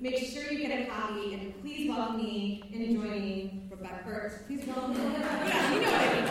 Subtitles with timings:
[0.00, 4.32] Make sure you get a copy, and please welcome me in joining Rebecca Birch.
[4.46, 4.94] Please welcome.
[4.94, 6.24] Yeah, you know what I mean.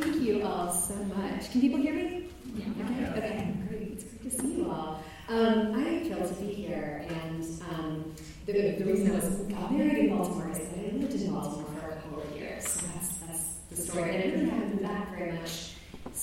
[0.00, 1.50] Thank you all so much.
[1.50, 2.28] Can people hear me?
[2.54, 2.66] Yeah.
[2.84, 3.82] Okay, okay, great.
[3.92, 5.02] It's great to see you all.
[5.28, 8.14] Um, I am thrilled to be here, and um,
[8.46, 11.66] the, the reason I was got married in Baltimore is that I lived in Baltimore
[11.80, 12.66] for a couple of years.
[12.66, 14.14] So that's, that's the story.
[14.14, 15.74] And I really haven't been back very much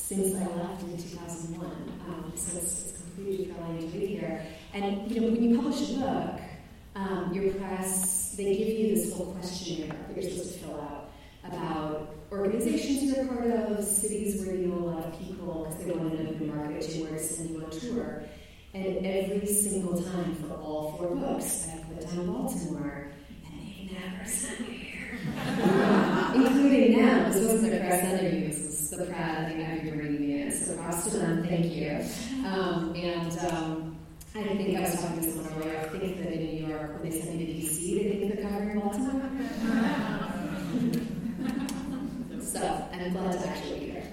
[0.08, 1.66] since I left in 2001.
[2.08, 4.46] Um, so it's, completely thrilling to be here.
[4.74, 6.42] And you know, when you publish a book,
[6.96, 11.12] um, your press, they give you this whole questionnaire that you're supposed to fill out
[11.46, 15.92] about organizations you're part of, cities where you know a lot of people because they
[15.92, 18.24] want to know who to market to, where to send you on tour.
[18.74, 23.12] And every single time for all four books, I put down Baltimore,
[23.46, 25.20] and they never sent me here.
[26.36, 28.52] Including now, this wasn't the press interview,
[28.98, 30.52] the Pratt thing that you're bringing me in.
[30.52, 32.00] So props to them, thank you.
[32.46, 33.98] Um, and um,
[34.36, 37.10] I think I was talking to someone earlier, I think that in New York, when
[37.10, 39.30] they send me to DC, they think they're covering Baltimore.
[42.56, 44.04] So I'm glad to actually be here.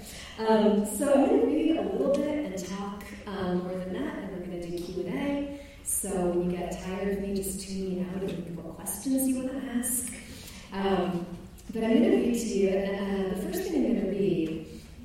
[0.40, 4.18] Um, so I'm going to read a little bit and talk um, more than that,
[4.18, 5.60] and we're going to do Q and A.
[5.84, 9.28] So when you get tired of me, just tune me out and think what questions
[9.28, 10.12] you want to ask.
[10.72, 11.24] Um,
[11.72, 14.61] but I'm going to read to you, uh, the first thing I'm going to read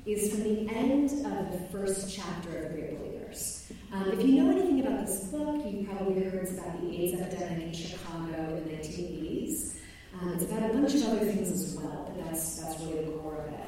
[0.08, 3.70] is from the end of the first chapter of Great Believers.
[3.92, 7.66] Um, if you know anything about this book, you probably heard about the AIDS epidemic
[7.66, 9.76] in Chicago in the 1980s.
[10.14, 13.10] Um, it's about a bunch of other things as well, but that's, that's really the
[13.18, 13.66] core of it.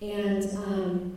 [0.00, 1.16] And um,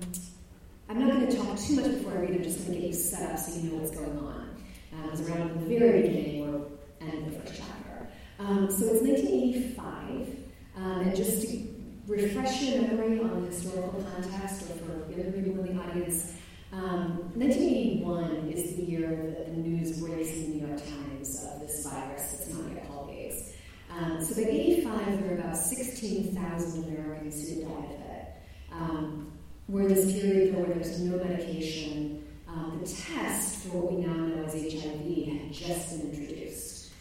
[0.89, 2.31] I'm not going to talk too much before I read.
[2.31, 4.57] I'm just going to get you set up so you know what's going on.
[4.93, 6.67] Um, it's around the very beginning or
[6.99, 8.09] end of the first chapter.
[8.39, 10.37] Um, so it's 1985,
[10.75, 11.74] um, and just to
[12.07, 16.33] refresh your memory on the historical context, or for younger people in the audience,
[16.71, 21.61] um, 1981 is the year that the news breaks in the New York Times of
[21.61, 23.53] this virus that's not yet AIDS.
[23.89, 28.27] Um, so by 85, there were about 16,000 Americans who died of it.
[28.71, 29.31] Um,
[29.67, 32.27] we're in this period where there's no medication.
[32.47, 36.91] Um, the test for what we now know as HIV had just been introduced.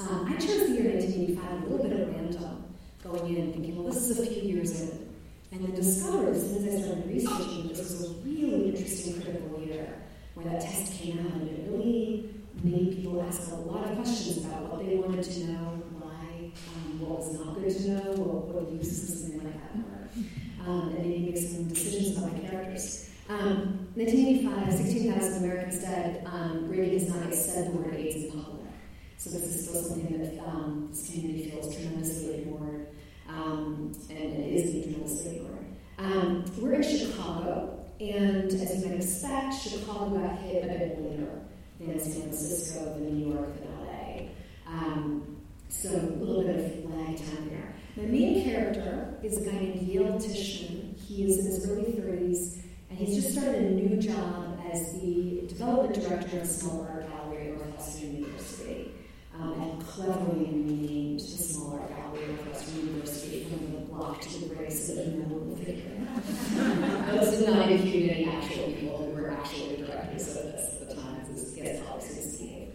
[0.00, 2.63] Um, I chose the year 1985 a little bit at random,
[3.04, 5.10] going in and thinking, well, this is a few years in.
[5.52, 9.60] And then discovered, as soon as I started researching, this was a really interesting critical
[9.60, 10.02] year
[10.34, 14.44] where that test came out and it really made people ask a lot of questions
[14.44, 18.46] about what they wanted to know, why, um, what was not good to know, what,
[18.48, 20.66] what uses something like that.
[20.66, 23.10] Um, and maybe make some decisions about my characters.
[23.28, 26.26] Um, 1985, 16,000 Americans dead.
[26.26, 28.54] Um, has not said the word AIDS in public.
[29.18, 32.83] So this is still something that um, this community feels tremendously ignored,
[33.34, 35.64] um, and it is being tremendously ignored.
[35.98, 41.40] Um, we're in Chicago, And as you might expect, Chicago got hit a bit later
[41.80, 44.28] than San Francisco, than New York, than LA.
[44.66, 45.36] Um,
[45.68, 47.74] so a little bit of lag time there.
[47.96, 50.96] My main character is a guy named Yale Tishman.
[50.98, 52.58] He is in his early 30s,
[52.90, 57.08] and he's just started a new job as the development director of a small art
[57.08, 57.23] gallery.
[59.40, 64.38] Um, and cleverly renamed the small art gallery at Northwestern University from the block to
[64.38, 64.54] the
[64.94, 65.94] that no one will figure.
[67.10, 70.94] Those did not include any actual people who were actually directors of this at the
[70.94, 71.20] time.
[71.30, 72.72] This gets obviously misleading.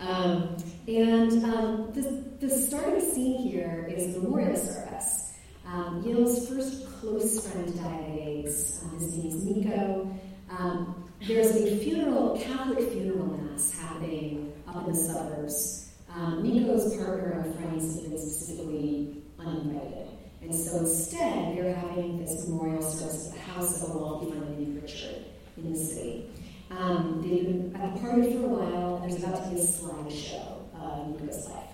[0.00, 0.56] Um,
[0.86, 5.34] and um, the, the starting scene here is a memorial service.
[5.66, 8.82] Um, Yale's first close friend died of AIDS.
[8.84, 10.10] Um, his name is Nico.
[10.50, 15.87] Um, there's a funeral, Catholic funeral mass happening up in the suburbs.
[16.14, 20.08] Um, Nico's partner and friends have specifically uninvited.
[20.40, 24.82] And so instead, they're having this memorial service at the house of a wealthy named
[24.82, 25.24] Richard
[25.56, 26.30] in the city.
[26.70, 29.64] Um, they've been at the party for a while, and there's about to be a
[29.64, 31.64] slideshow of Nico's life.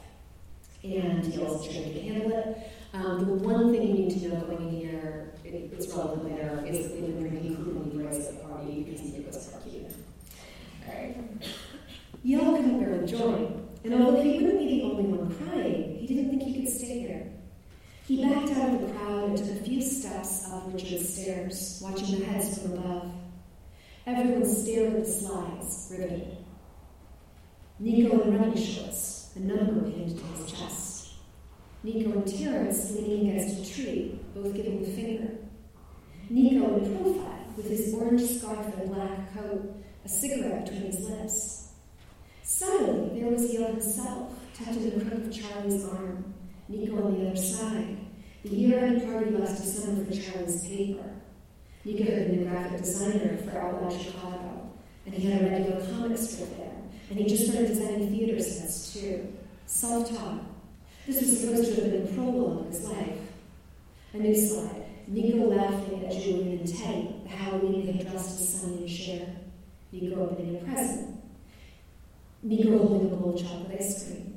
[0.82, 2.70] And Yale's trained to handle it.
[2.92, 6.64] Um, the one thing you need to know going in here, it, it's relevant later,
[6.66, 9.94] is that they've been drinking Cuba Libres at the party because Nico's part Cuban.
[10.88, 11.16] Alright.
[12.22, 13.50] Yale couldn't bear the joy,
[13.84, 17.06] and although he wouldn't be the only one crying, he didn't think he could stay
[17.06, 17.30] there.
[18.06, 22.18] He backed out of the crowd and took a few steps up Richard's stairs, watching
[22.18, 23.12] the heads from above.
[24.06, 26.36] Everyone stared at the slides, riveted.
[27.78, 31.14] Nico in running shorts, a number pinned to his chest.
[31.82, 35.34] Nico and Terrence leaning against a tree, both giving the finger.
[36.30, 41.63] Nico in profile, with his orange scarf and black coat, a cigarette between his lips.
[42.46, 44.38] Suddenly, there was Yale himself,
[44.68, 46.34] in the crook of Charlie's arm,
[46.68, 47.96] Nico on the other side.
[48.44, 51.10] The year-end party last December for Charlie's paper.
[51.86, 54.70] Nico had been a graphic designer for Outlaw Chicago,
[55.06, 56.76] and he had a regular comic strip there,
[57.08, 59.32] and he just started designing theater sets too.
[59.64, 60.42] Self-taught.
[61.06, 63.18] This was supposed to have been a prologue of his life.
[64.12, 64.84] A new slide.
[65.08, 69.26] Nico laughing at Julian and Teddy, the Halloween they dressed as Sonny and Cher.
[69.92, 71.13] Nico opening a present.
[72.44, 74.36] Nico holding a bowl of chocolate ice cream.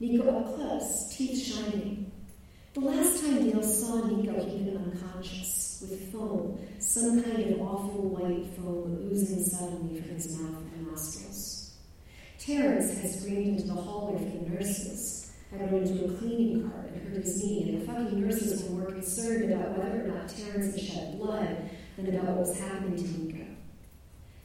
[0.00, 2.10] Nico up close, teeth shining.
[2.72, 8.08] The last time Yale saw Nico, he'd been unconscious, with foam, some kind of awful
[8.08, 11.74] white foam oozing suddenly from his mouth and nostrils.
[12.38, 16.86] Terrence had screamed into the hallway for the nurses, had run into a cleaning cart
[16.86, 20.26] and hurt his knee, and the fucking nurses were more concerned about whether or not
[20.26, 23.44] Terrence had shed blood than about what was happening to Nico.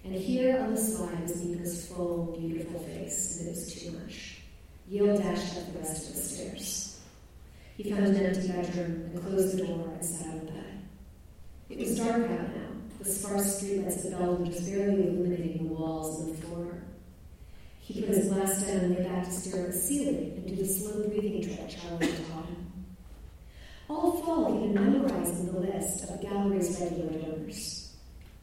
[0.08, 4.38] And here on the slide was Nico's full, beautiful face, and it was too much.
[4.88, 7.02] Yale dashed up the rest of the stairs.
[7.76, 10.88] He found an empty bedroom and closed the door and sat on the bed.
[11.70, 12.70] It was dark out now,
[13.00, 16.84] the sparse streetlights of Belden just barely illuminating the walls and the floor.
[17.82, 20.56] He put his glass down and lay back to stare at the ceiling and do
[20.56, 22.86] the slow breathing trick Charlie had taught him.
[23.90, 27.87] All fall, he'd been memorizing the list of the gallery's regular donors.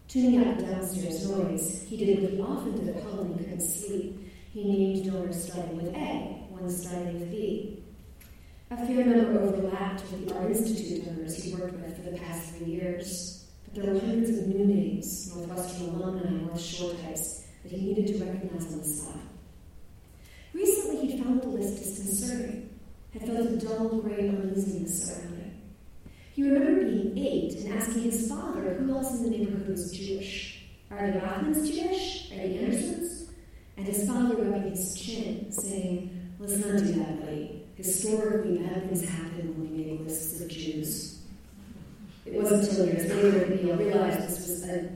[0.08, 3.60] Tuning out the downstairs noise, he did he often did at home when he couldn't
[3.60, 4.32] sleep.
[4.52, 7.82] He named donors starting with A, one starting with B.
[8.70, 12.54] A fair number overlapped with the Art Institute donors he worked with for the past
[12.54, 17.72] three years, but there were hundreds of new names, Northwestern alumni, North Shore types, that
[17.72, 19.16] he needed to recognize on the spot.
[20.52, 22.70] Recently, he'd found the list disconcerting,
[23.12, 25.33] had felt a dull gray uneasiness around it.
[26.34, 30.64] He remembered being eight and asking his father who else in the neighborhood was Jewish.
[30.90, 32.32] Are the Rothmans Jewish?
[32.32, 33.30] Are the Andersons?
[33.76, 37.66] And his father rubbing his chin, saying, Let's not do that, buddy.
[37.76, 41.20] Historically, bad things happen when we make lists of Jews.
[42.26, 44.90] It wasn't until years later that Yale realized this was a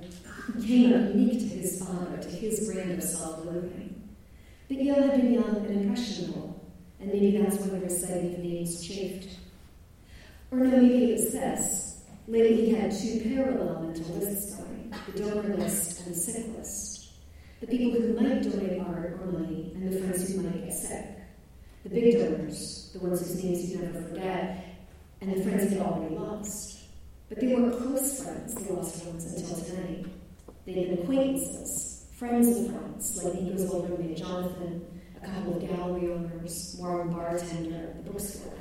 [0.67, 4.09] came up unique to his father, to his brand of self-loathing.
[4.67, 6.61] But Yale had been young and impressionable,
[6.99, 9.38] and maybe that's why the reciting of names chafed.
[10.51, 12.05] Or no, maybe it this.
[12.27, 14.59] Lately he had two parallel mental lists
[15.13, 17.11] the donor list and the sick list.
[17.61, 21.05] The people who might donate art or money, and the friends who might get sick.
[21.83, 24.65] The big donors, the ones whose names you never forget,
[25.21, 26.79] and the friends he'd already lost.
[27.29, 30.07] But they weren't close friends, the lost ones, until tonight.
[30.65, 34.87] They'd been acquaintances, friends of friends, like Nico's older mate Jonathan,
[35.23, 38.58] a couple of gallery owners, Marlon bartender, the bookstore.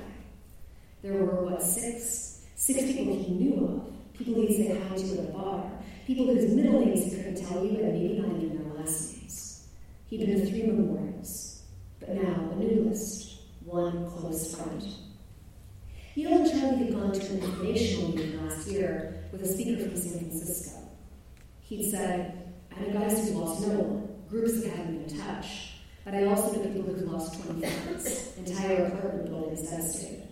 [1.08, 2.42] There were, what, six?
[2.56, 5.72] Six people he knew of, people he'd said hi to at a bar,
[6.06, 9.70] people whose middle names he couldn't tell you, and maybe not even their last names.
[10.08, 11.62] He'd been to three memorials,
[12.02, 14.86] but now a new list, one close friend.
[16.16, 19.96] Yale and Charlie had gone to an informational meeting last year with a speaker from
[19.96, 20.78] San Francisco.
[21.62, 25.70] He'd said, I know guys who lost no one, groups that haven't been touched,
[26.04, 30.27] but I also know people who've lost 20 friends, entire apartment buildings devastated.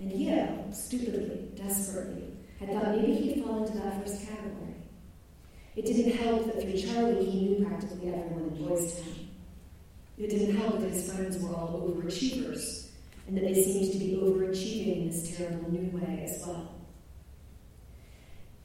[0.00, 4.74] And Yale, uh, stupidly, desperately, had thought maybe he'd fall into that first category.
[5.76, 9.28] It didn't help that through Charlie he knew practically everyone in Boys Town.
[10.16, 12.88] It didn't help that his friends were all overachievers,
[13.26, 16.74] and that they seemed to be overachieving in this terrible new way as well.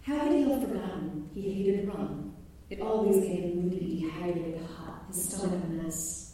[0.04, 2.34] How had he have forgotten he hated rum?
[2.70, 6.25] It always made him moody, dehydrated, hot, his stomach a mess.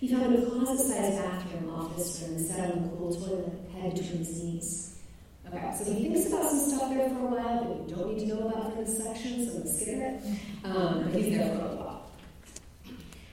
[0.00, 4.18] He found a closet-sized bathroom off this room sat on the cool toilet, head between
[4.18, 4.98] his knees.
[5.44, 8.20] Okay, so he thinks about some stuff there for a while that you don't need
[8.20, 10.22] to know about for this section, so let's skip it.
[10.64, 12.10] Um, but he's there for a while.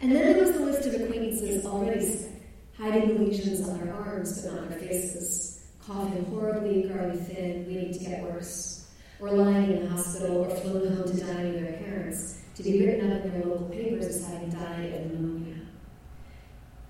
[0.01, 2.31] And then there was the list of acquaintances already sick,
[2.79, 7.93] hiding the lesions on their arms but not their faces, coughing horribly, growing thin, waiting
[7.93, 11.74] to get worse, or lying in the hospital or flown home to die with their
[11.74, 15.54] parents, to be written up in their local papers as having died of pneumonia.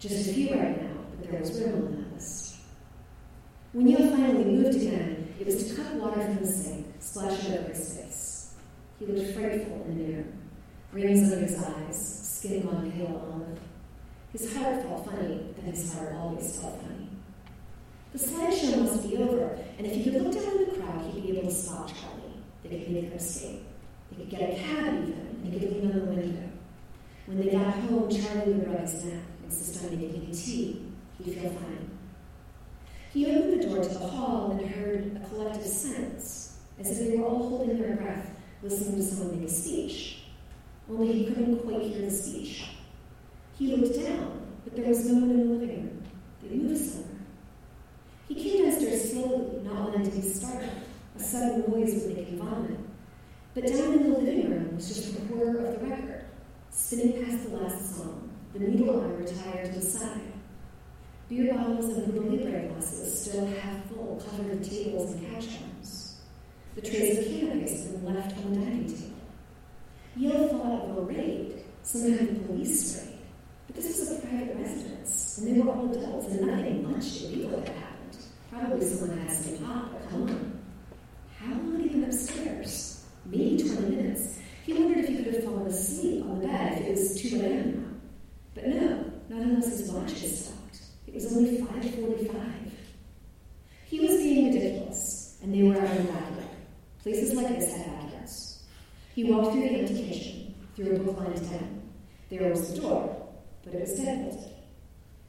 [0.07, 2.57] Just a few right now, but there was room on that list.
[3.73, 7.59] When Yale finally moved again, it was to cut water from the sink, splash it
[7.59, 8.53] over his face.
[8.99, 10.25] He looked frightful in the mirror,
[10.93, 13.59] rings under his eyes, skin gone pale olive.
[14.31, 17.09] His heart felt funny, but his heart always felt funny.
[18.13, 21.23] The slideshow must be over, and if he could look down in the crowd, he'd
[21.23, 22.43] be able to spot Charlie.
[22.61, 23.65] They could make her escape.
[24.11, 26.49] They could get a cab even, and he could lean on the window.
[27.25, 30.85] When they got home, Charlie would rub his neck, insist on making tea.
[31.17, 31.89] He'd feel fine.
[33.13, 37.17] He opened the door to the hall and heard a collective silence, as if they
[37.17, 38.29] were all holding their breath,
[38.61, 40.23] listening to someone make a speech.
[40.89, 42.71] Only he couldn't quite hear the speech.
[43.57, 46.03] He looked down, but there was no one in the living room.
[46.43, 47.21] They moved somewhere.
[48.27, 50.69] He came downstairs slowly, not wanting to be startled.
[51.15, 52.77] A sudden noise make him vomit.
[53.53, 56.25] But down in the living room was just a reporter of the record,
[56.69, 58.24] spinning past the last song,
[58.59, 60.21] the needle eye retired to the side.
[61.27, 65.47] Beer bottles and little Libre glasses still half full covered the tables and couch.
[66.75, 69.15] The trays of cannabis had been left on the dining table.
[70.17, 73.17] Yale thought of a raid, some kind of police raid.
[73.67, 77.59] But this was a private residence, and they were all adults, and nothing much illegal
[77.59, 78.17] had happened.
[78.51, 80.61] Probably someone had some pot, but come on.
[81.39, 83.05] How long had he been upstairs?
[83.25, 84.39] Maybe 20 minutes.
[84.65, 87.41] He wondered if he could have fallen asleep on the bed if it was 2
[87.41, 87.94] a.m.
[88.55, 90.79] But no, not unless his watch had stopped.
[91.05, 92.71] It was only 5.45.
[93.85, 96.49] He was being ridiculous, and they were out backyard.
[97.03, 98.63] Places like this had backyards.
[99.13, 101.81] He walked through the empty kitchen, through a book-lined den.
[102.29, 103.27] There was the door,
[103.63, 104.51] but it was deadbolted.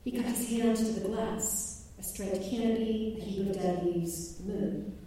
[0.05, 4.37] He cut his hand to the glass, a striped canopy, a heap of dead leaves,
[4.37, 4.99] the moon.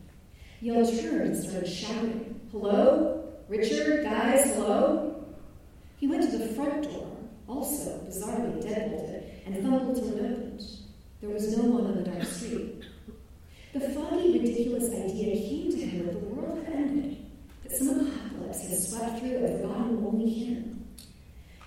[0.61, 3.33] Yale turned and started shouting, Hello?
[3.47, 4.03] Richard?
[4.03, 5.25] Guys, hello?
[5.97, 7.07] He went to the front door,
[7.49, 10.63] also bizarrely deadbolted, and fumbled till it opened.
[11.21, 12.83] There was no one on the dark street.
[13.73, 17.25] The foggy, ridiculous idea came to him that the world had ended,
[17.63, 20.87] that some apocalypse had swept through and forgotten only him.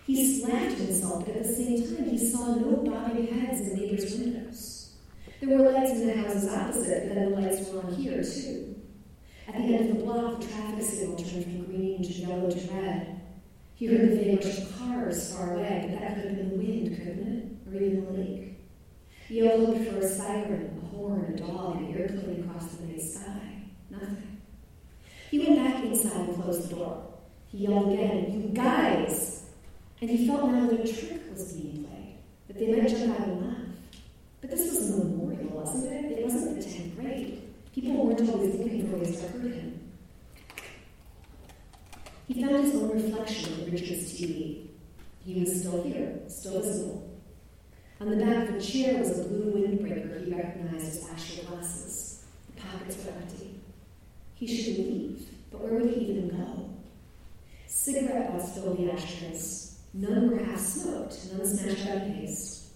[0.06, 4.18] He slapped himself, but at the same time he saw no bobbing heads in neighbors'
[4.18, 4.94] windows.
[5.40, 8.76] There were lights in the houses opposite, but then the lights were on here, too.
[9.48, 12.72] At the end of the block, the traffic signal turned from green to yellow to
[12.72, 13.11] red.
[13.82, 16.96] He heard the vague of cars far away, but that could have been the wind,
[16.96, 17.68] couldn't it?
[17.68, 18.60] Or even the lake.
[19.28, 23.64] Yale looked for a siren, a horn, a dog, an airplane across the night sky.
[23.90, 24.40] Nothing.
[25.32, 27.08] He went back inside and closed the door.
[27.48, 29.46] He yelled again, You guys!
[30.00, 33.26] And he felt now that a trick was being played, that they might jump out
[33.26, 33.66] and laugh.
[34.40, 36.20] But this was a memorial, wasn't it?
[36.20, 37.52] It wasn't the 10th grade.
[37.74, 39.71] People weren't always looking for ways to hurt him.
[42.32, 44.68] He found his own reflection in Richard's TV.
[45.22, 47.20] He was still here, still visible.
[48.00, 52.24] On the back of a chair was a blue windbreaker he recognized as Asher Glass's.
[52.46, 53.60] The pockets were empty.
[54.34, 56.70] He should leave, but where would he even go?
[57.66, 59.80] Cigarette butts filled the ashtrays.
[59.92, 62.68] None were half smoked, none smashed out haste.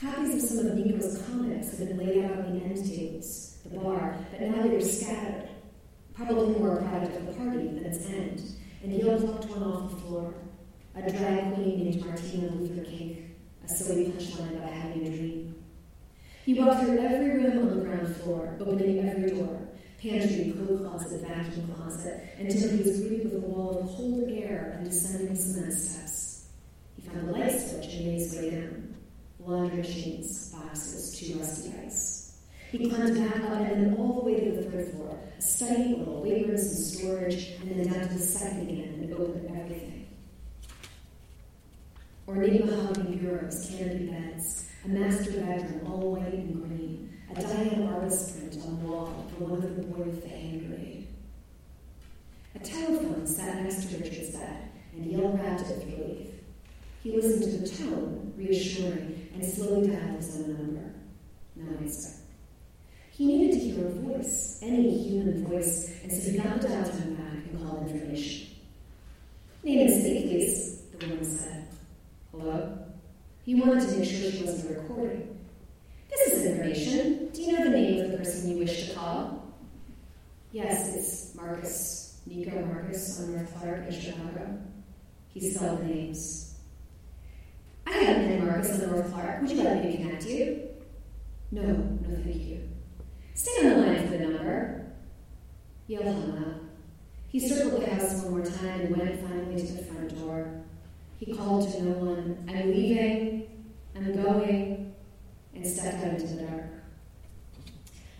[0.00, 3.76] Copies of some of Nico's comics had been laid out on the end tables, the
[3.76, 5.48] bar, but now they were scattered.
[6.14, 8.40] Probably more a product of the party than its end,
[8.84, 10.34] and Yale plucked one off the floor.
[10.94, 15.54] A drag queen named Martina Luther King, a silly punchline about having a dream.
[16.44, 19.64] He walked through every room on the ground floor, opening every door
[20.00, 24.74] pantry, coat closet, vacuum closet, until he was greeted with a wall of cold air
[24.76, 26.48] and descending cement steps.
[26.96, 28.96] He found a light switch and made his way down.
[29.40, 32.13] Laundry machines, boxes, two rusty guys.
[32.74, 35.94] He climbed back up and then all the way to the third floor, a study,
[35.94, 40.08] little weight rooms and storage, and then down to the second again and opened everything.
[42.26, 48.36] Ornate mahogany bureaus, canopy beds, a master bedroom, all white and green, a Diane Arbus
[48.36, 50.34] print on the wall for one of the boy with the.
[52.56, 56.26] A telephone sat next to Richard's bed, and Yale rapped it with relief.
[57.04, 60.94] He listened to the tone, reassuring, and slowly dialed his own number.
[61.54, 62.23] No answer.
[63.16, 66.82] He needed to hear a voice, any human voice, and so he got the dial
[66.82, 68.48] tone back and called information.
[69.62, 71.68] Name and city, please, the woman said.
[72.32, 72.76] Hello?
[73.44, 75.38] He wanted to make sure she wasn't recording.
[76.10, 77.28] This is information.
[77.32, 79.54] Do you know the name of the person you wish to call?
[80.50, 82.20] Yes, it's Marcus.
[82.26, 84.58] Nico Marcus on North Clark in Chicago.
[85.28, 86.56] He spelled the names.
[87.86, 89.40] I have a name Marcus on North Clark.
[89.42, 90.68] Would you like me to connect you?
[91.52, 92.73] No, no, thank you.
[93.34, 94.86] Stay on the line for the number.
[95.88, 96.60] Yale hung up.
[97.28, 100.62] He circled the house one more time and went finally to the front door.
[101.18, 102.46] He called to no one.
[102.48, 103.48] I'm leaving.
[103.96, 104.94] I'm going.
[105.52, 106.64] And stepped out into the dark.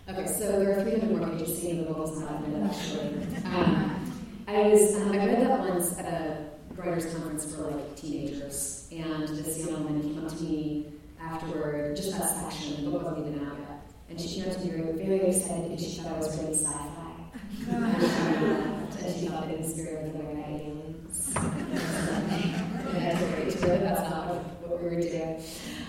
[0.09, 3.25] Okay, so there are 300 more pages seeing the vocals not it, actually.
[3.45, 4.13] Um,
[4.47, 6.45] I was, um, I read that once at a
[6.75, 10.85] writers' conference for like teenagers, and this young woman came up to me
[11.19, 13.47] afterward, just that section, the book wasn't even
[14.09, 14.69] and she up to me
[15.03, 17.05] very excited because she thought I was reading sci-fi.
[17.69, 21.33] and she thought it was inspired by the way aliens.
[22.93, 23.67] That's great to.
[23.83, 24.27] That's not
[24.61, 25.43] what we were doing.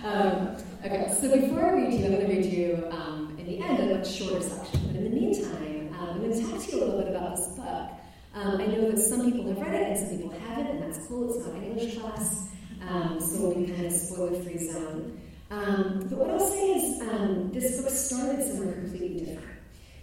[0.04, 3.60] Um, okay, so before I read you, I'm going to read you um, in the
[3.60, 4.80] end a much shorter section.
[4.86, 7.36] But in the meantime, um, I'm going to talk to you a little bit about
[7.36, 7.90] this book.
[8.34, 11.06] Um, I know that some people have read it and some people haven't, and that's
[11.06, 11.34] cool.
[11.34, 12.48] It's not an English class,
[12.88, 15.20] um, so we'll be kind of spoiler-free zone.
[15.50, 19.58] Um, but what I'll say is um, this book started somewhere completely different.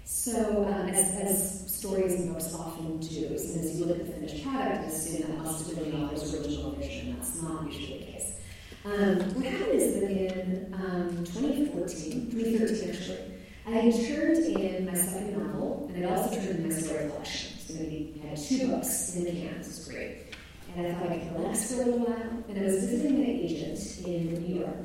[0.05, 4.43] So, um, as, as stories and books often do, as you look at the finished
[4.43, 7.15] product, you assume that must have been the author's original vision.
[7.17, 8.39] That's not usually the case.
[8.85, 13.33] Um, what happened is that in um, 2014, 2013 actually,
[13.65, 17.57] I had turned in my second novel, and I'd also turned in my story collection.
[17.59, 19.55] So we had two books in the can.
[19.55, 20.35] It was great.
[20.75, 22.43] And I thought I could relax for a little while.
[22.49, 24.75] And I was visiting my agent in New York,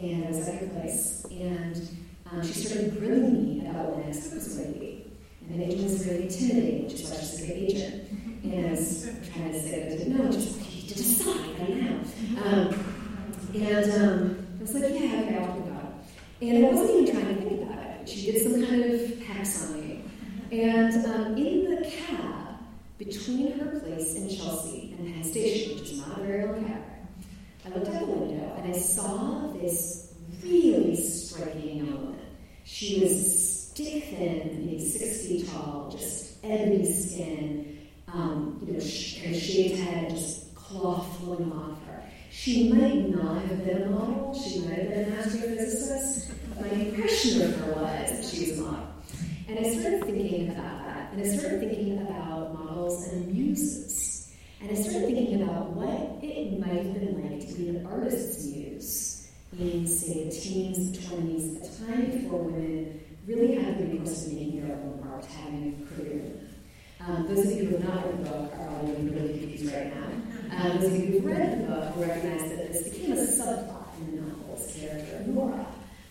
[0.00, 1.88] and I was at her place, and
[2.30, 5.12] um, she started grilling me about what my book was going to be.
[5.48, 8.10] And the agent was really intimidating, which is why she's a good agent.
[8.44, 11.76] And I was trying to say I didn't know, just you need to decide right
[11.76, 12.00] now.
[12.44, 12.84] Um,
[13.54, 15.84] and um, I was like, yeah, okay, I'll think about
[16.40, 16.46] it.
[16.46, 18.08] And I wasn't even trying to think about it.
[18.08, 20.04] She did some kind of hex on me.
[20.52, 22.58] And um, in the cab
[22.96, 26.82] between her place in Chelsea and Penn Station, which is not a very long cab,
[27.70, 32.18] I looked out the window and I saw this really striking woman.
[32.64, 37.78] She was stick thin, maybe six feet tall, just ebony skin,
[38.12, 42.02] um, you know, sh- of shaved head, just cloth flowing off her.
[42.30, 46.30] She might not have been a model, she might have been an astrophysicist,
[46.60, 48.86] my impression of her was that she was a model.
[49.48, 54.09] And I started thinking about that, and I started thinking about models and muses.
[54.60, 58.44] And I started thinking about what it might have been like to be an artist's
[58.44, 63.86] muse in, say, the teens, the 20s, at a time before women really had the
[63.86, 66.32] recourse to making their own art, having a career.
[67.00, 69.94] Um, those of you who have not read the book are probably really confused right
[69.94, 70.06] now.
[70.56, 73.98] Um, those of you who've read the book will recognize that this became a subplot
[73.98, 75.66] in the novel, this character, Nora.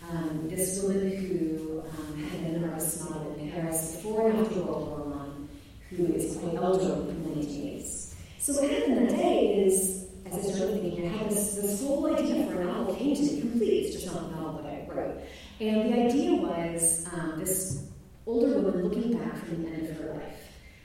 [0.10, 4.56] Um, this woman who um, had been an artist model in Paris before and after
[4.62, 5.50] World War One,
[5.92, 7.99] who is quite elderly in the 1980s.
[8.40, 12.46] So what happened that day is, as I started thinking, how this, this whole idea
[12.48, 13.84] for a novel came to me complete.
[13.84, 15.22] It's just not a novel that I wrote.
[15.60, 17.90] And the idea was um, this
[18.26, 20.40] older woman looking back from the end of her life.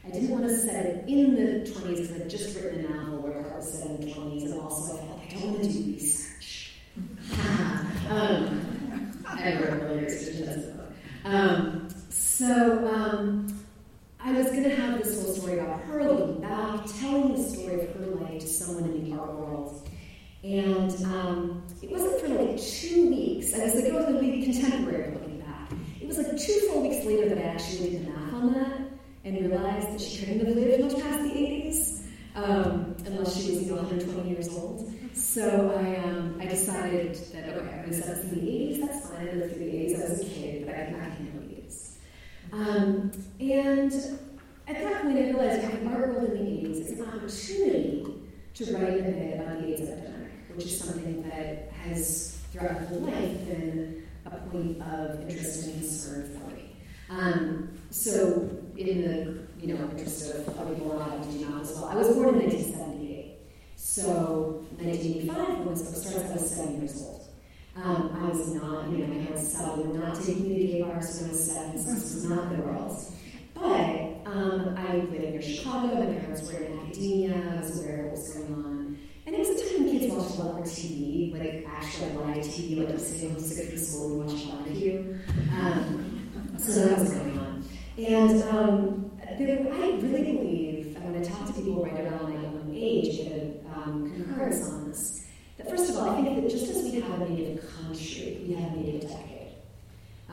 [0.05, 3.19] I didn't want to set it in the 20s because I'd just written a novel
[3.19, 5.73] where it was set in the 20s, and also I felt I don't want to
[5.73, 6.73] do research.
[8.11, 10.93] um, I wrote really research book.
[11.25, 13.54] Um, so um,
[14.27, 17.83] I was going to have this whole story about her looking back, telling the story
[17.83, 19.87] of her life to someone in the art world.
[20.43, 23.53] And um, it wasn't for like two weeks.
[23.53, 25.71] I was like, oh, it's going to be contemporary looking back.
[26.01, 28.81] It was like two full weeks later that I actually did the math on that
[29.25, 33.63] and realized that she couldn't have lived much past the 80s um, unless she was,
[33.63, 34.91] you know, 120 years old.
[35.13, 39.07] So I, um, I decided that, okay, I'm going to set up the 80s, that's
[39.07, 39.29] fine.
[39.29, 41.33] I lived through the 80s, I was a kid, but I can, I can handle
[41.33, 41.34] the 80s.
[42.55, 43.93] Um, and
[44.69, 48.07] at that point, I realized the art world in the 80s is an opportunity
[48.55, 52.87] to write a bit about the AIDS epidemic, which is something that has, throughout my
[52.87, 56.77] whole life, been a point of interest and concern for me.
[57.11, 61.73] Um, so, in the you know interest of other people not to do math as
[61.75, 63.39] well, I was born in 1978.
[63.75, 67.24] So, 1985 was starts I was seven years old.
[67.77, 69.25] Um, I was not, you know, my
[69.77, 72.51] they were not taking to gay bars when I was seven, so this was not
[72.51, 72.97] the world.
[73.55, 78.05] But um, I lived near Chicago, my parents were in academia, I was aware of
[78.07, 78.99] what was going on.
[79.27, 82.45] And it was a time when kids watched a lot more TV, like actually live
[82.45, 85.19] TV, like sitting home sick from school and watching barbecue.
[85.53, 87.65] Um, so that was going on.
[87.97, 92.73] And um, there, I really believe, when I talk to people right around my own
[92.75, 95.14] age, a um, concurrence on this,
[95.69, 98.73] first of all, I think that just as we have a native country, we have
[98.73, 99.53] a native decade.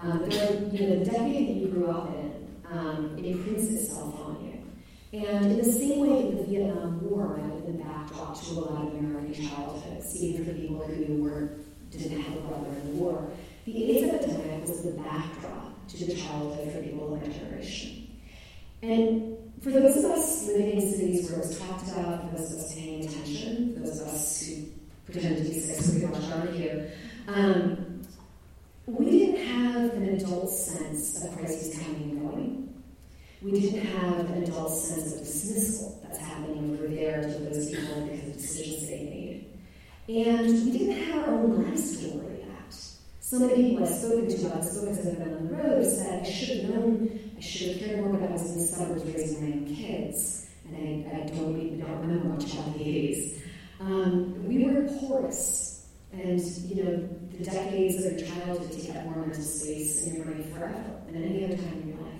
[0.01, 4.43] Um, there, you know, the decade that you grew up in um, imprints itself on
[4.43, 5.19] you.
[5.19, 8.51] And in the same way that the Vietnam War might have been the backdrop to
[8.51, 11.51] a lot of American childhoods, even for people who were,
[11.91, 13.29] didn't have a brother in the war,
[13.65, 18.07] the AIDS epidemic was the backdrop to the childhood for people of my generation.
[18.81, 22.53] And for those of us living in cities where it was talked about, for those
[22.53, 24.65] of us paying attention, for those of us who
[25.05, 26.89] pretend to be six pretty much aren't you,
[27.27, 28.01] um,
[28.87, 32.83] we didn't have an adult sense of crises coming and going.
[33.41, 38.05] We didn't have an adult sense of dismissal that's happening over there to those people
[38.05, 39.45] because of decisions they made.
[40.07, 42.73] And we didn't have our own lives to worry about.
[43.19, 46.29] So many people I've spoken to, I've spoken to them on the road, said, I
[46.29, 49.41] should have known, I should have cared more, but I was in the suburbs raising
[49.41, 50.47] my own kids.
[50.67, 53.40] And I, I don't, even, don't remember much about the 80s.
[53.81, 55.87] Um, we were porous.
[56.13, 60.25] And, you know, the decades of your childhood take up more mental space in your
[60.25, 62.11] brain forever than any other time in your life.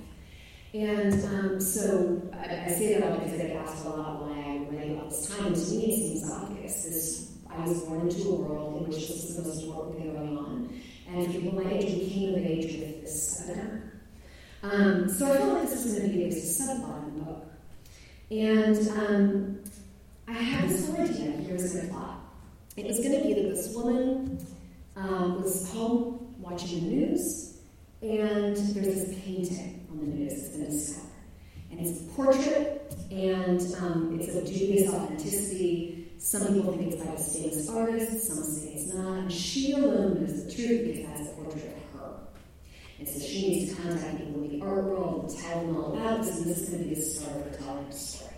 [0.74, 4.39] And um, so I, I, say that all because I get asked a lot why
[4.39, 5.54] I write about this time.
[5.54, 6.86] To me, it seems obvious.
[6.86, 10.13] This, I was born into a world in which this is the most important thing
[10.13, 10.82] going on.
[11.10, 13.84] And people my age, we came of age with this epidemic.
[14.63, 17.47] Um, so I felt like this was going to be a subplot in the book.
[18.32, 19.63] And um,
[20.31, 21.31] I had this idea.
[21.31, 22.21] Here's my plot.
[22.77, 24.45] It was going to be that this woman
[24.95, 27.57] um, was home watching the news,
[28.01, 31.09] and there's this painting on the news that's been discovered.
[31.69, 36.13] And it's a portrait, and um, it's of dubious authenticity.
[36.17, 39.17] Some people think it's by a famous artist, some say it's not.
[39.17, 42.13] And she alone knows the truth because that's a portrait of her.
[42.99, 45.93] And so she needs to contact people in the art world and tell them all
[45.93, 48.30] about this, and this is going to be the start of her telling story.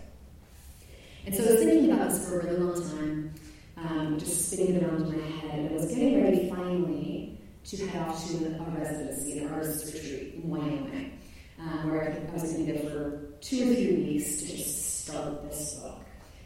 [1.26, 3.34] And so I was thinking about this for a really long time
[3.76, 5.58] um, just spinning it around in my head.
[5.58, 10.34] And I was getting ready finally to head off to a residency, an artist retreat
[10.34, 11.18] in Wyoming,
[11.58, 15.42] um, where I was going to go for two or three weeks to just start
[15.48, 16.00] this book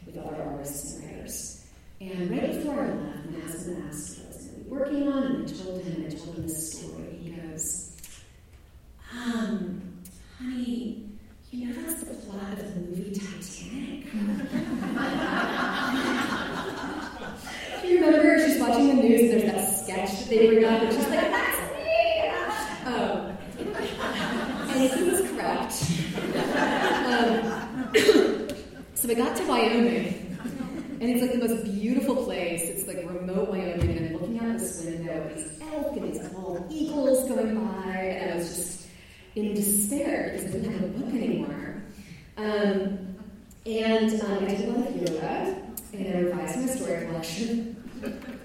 [0.05, 1.65] with other artists and writers.
[2.01, 5.07] And right before I left, my husband asked what I was going to be working
[5.09, 7.19] on, and I told him, I told him this story.
[7.21, 7.97] He goes,
[9.13, 9.81] um,
[10.37, 11.08] honey,
[11.51, 14.03] you know that's the plot of the movie Titanic?
[17.81, 20.93] Do you remember she's watching the news, there's that sketch that they bring up, and
[20.93, 22.29] she's like, that's me!
[22.85, 23.37] Um,
[24.69, 25.73] and he was correct.
[27.07, 28.49] Um,
[28.93, 30.37] so we got to Wyoming,
[31.01, 32.61] and it's like the most beautiful place.
[32.61, 36.67] It's like remote Wyoming, and I'm looking out this window these elk and these bald
[36.69, 38.78] eagles going by, and I was just
[39.45, 41.83] in despair because I didn't have a book anymore.
[42.37, 43.15] Um,
[43.65, 45.61] and um, I did a lot of yoga,
[45.93, 47.75] and I revised my story collection.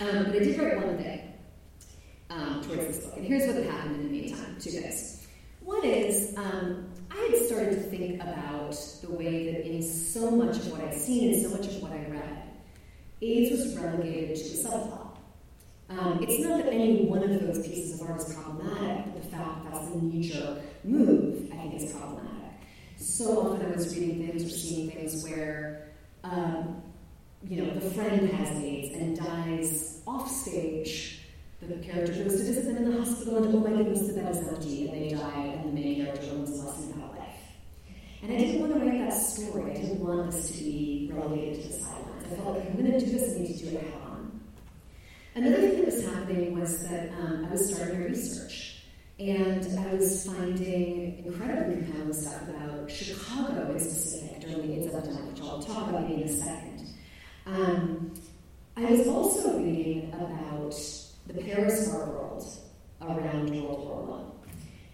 [0.00, 1.32] Um, but I did write one thing
[2.30, 4.56] um, towards this book, and here's what happened in the meantime.
[4.60, 5.26] Two things.
[5.60, 10.56] One is um, I had started to think about the way that in so much
[10.58, 12.42] of what I'd seen and so much of what I read,
[13.22, 15.07] AIDS was relegated to a subplot.
[15.90, 19.28] Um, it's not that any one of those pieces of art is problematic, but the
[19.28, 22.28] fact that that's the knee-jerk move, I think, is problematic.
[22.96, 25.88] So often I was reading things or seeing things where
[26.24, 26.82] um,
[27.46, 31.20] you know, the friend has AIDS and dies off stage.
[31.60, 34.30] The character goes to visit them in the hospital, and oh my goodness, the bed
[34.30, 37.34] is empty, and they die, and the main character learns a lesson about life.
[38.22, 39.72] And I didn't want to write that story.
[39.72, 42.26] I didn't want this to be relegated to the sidelines.
[42.26, 44.07] I felt like I'm going to do this, I need to do it on.
[45.38, 48.82] Another thing that was happening was that um, I was starting my research.
[49.20, 55.30] And I was finding incredibly compelling stuff about Chicago in specific during the AIDS epidemic,
[55.30, 56.88] which I'll talk about in a second.
[57.46, 58.14] Um,
[58.76, 60.74] I was also reading about
[61.28, 62.44] the Paris art world
[63.00, 64.32] around World War One.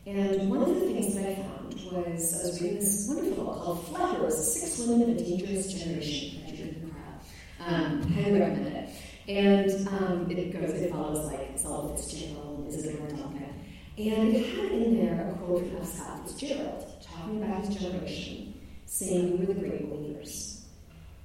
[0.05, 3.65] And one of the things that I found was I was reading this wonderful book
[3.65, 7.67] called Flappers, Six Women of a Dangerous Generation by Judith Mackrell.
[7.67, 8.91] Um, highly recommend it.
[9.29, 13.55] And um, it goes, it follows like Zelda Fitzgerald, Isadora Duncan.
[13.97, 15.87] And it had in there a quote from F.
[15.87, 20.65] Scott Fitzgerald talking about his generation, saying, We were the great believers.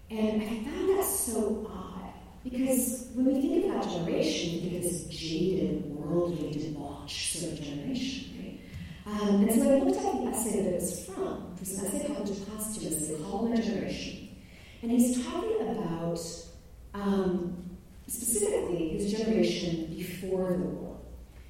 [0.09, 4.83] And I found that so odd because when we think about generation, we think of
[4.83, 9.21] this jaded, worldly, debauched sort of generation, right?
[9.21, 11.55] Um, and so I looked at the essay that it was from.
[11.57, 14.29] An essay published posthumously called My Generation.
[14.81, 16.19] And he's talking about
[16.93, 17.58] um,
[18.09, 20.97] specifically his generation before the war,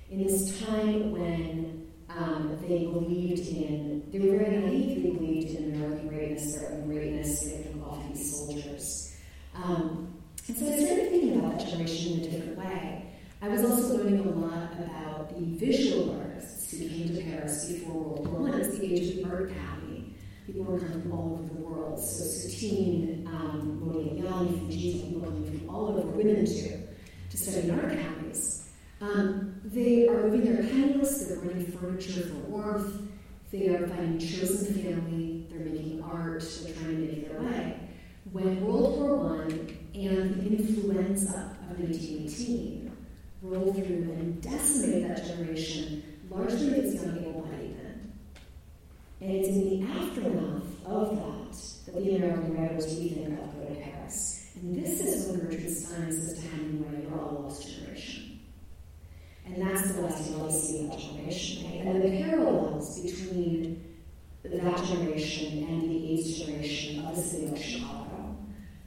[0.09, 5.75] in this time when um, they believed in, they were very naive, they believed in
[5.75, 9.15] American greatness, their own greatness, they off these soldiers.
[9.55, 10.13] Um,
[10.47, 13.05] and so I started thinking about that generation in a different way.
[13.41, 17.93] I was also learning a lot about the visual artists who came to Paris before
[17.93, 18.59] World War I.
[18.59, 20.15] The age of art academy.
[20.45, 21.99] People were coming from all over the world.
[21.99, 26.87] So Soutine, um, Modigliani, Fujita, people coming from all over, women too,
[27.29, 28.69] to study in art academies.
[29.01, 33.01] Um, they are moving their penniless, they're running furniture for warmth,
[33.51, 37.79] they are finding chosen family, they're making art, they're trying to make their way.
[38.31, 39.47] When World War I
[39.97, 42.95] and the influenza of 1918
[43.41, 48.11] rolled through and decimated that generation, largely its young able-bodied men.
[49.21, 51.55] And it's in the aftermath of that
[51.93, 54.51] that the American writers we think of go to Paris.
[54.55, 58.39] And this is when Gertrude Stein says to Hemingway, you're all a lost generation.
[59.45, 61.85] And that's the lasting of generation, right?
[61.85, 63.83] And the parallels between
[64.43, 68.37] that generation and the AIDS generation of the city of Chicago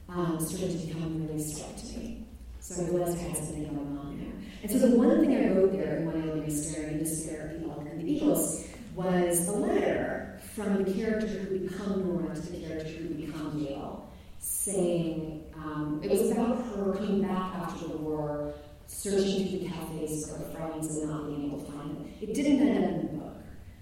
[0.09, 2.25] um, started to become really struck to me.
[2.59, 4.33] So I realized there has something going on there.
[4.61, 7.99] And so the one thing I wrote there in Wyoming Staring Despair, the Elk and
[7.99, 13.09] the Eagles was a letter from the character who become Nora to the character who
[13.15, 18.53] become Yale, saying um, it was about her coming back after the war,
[18.85, 22.13] searching through the cafes for friends and not being able to find them.
[22.21, 23.37] It didn't end up in the book,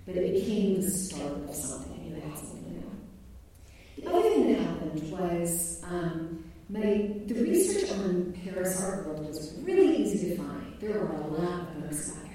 [0.06, 4.04] but it became the start of something, it had something new.
[4.04, 9.60] The other thing that happened was um, my the research on Paris art world was
[9.64, 10.76] really easy to find.
[10.80, 12.31] There were a lot of books about.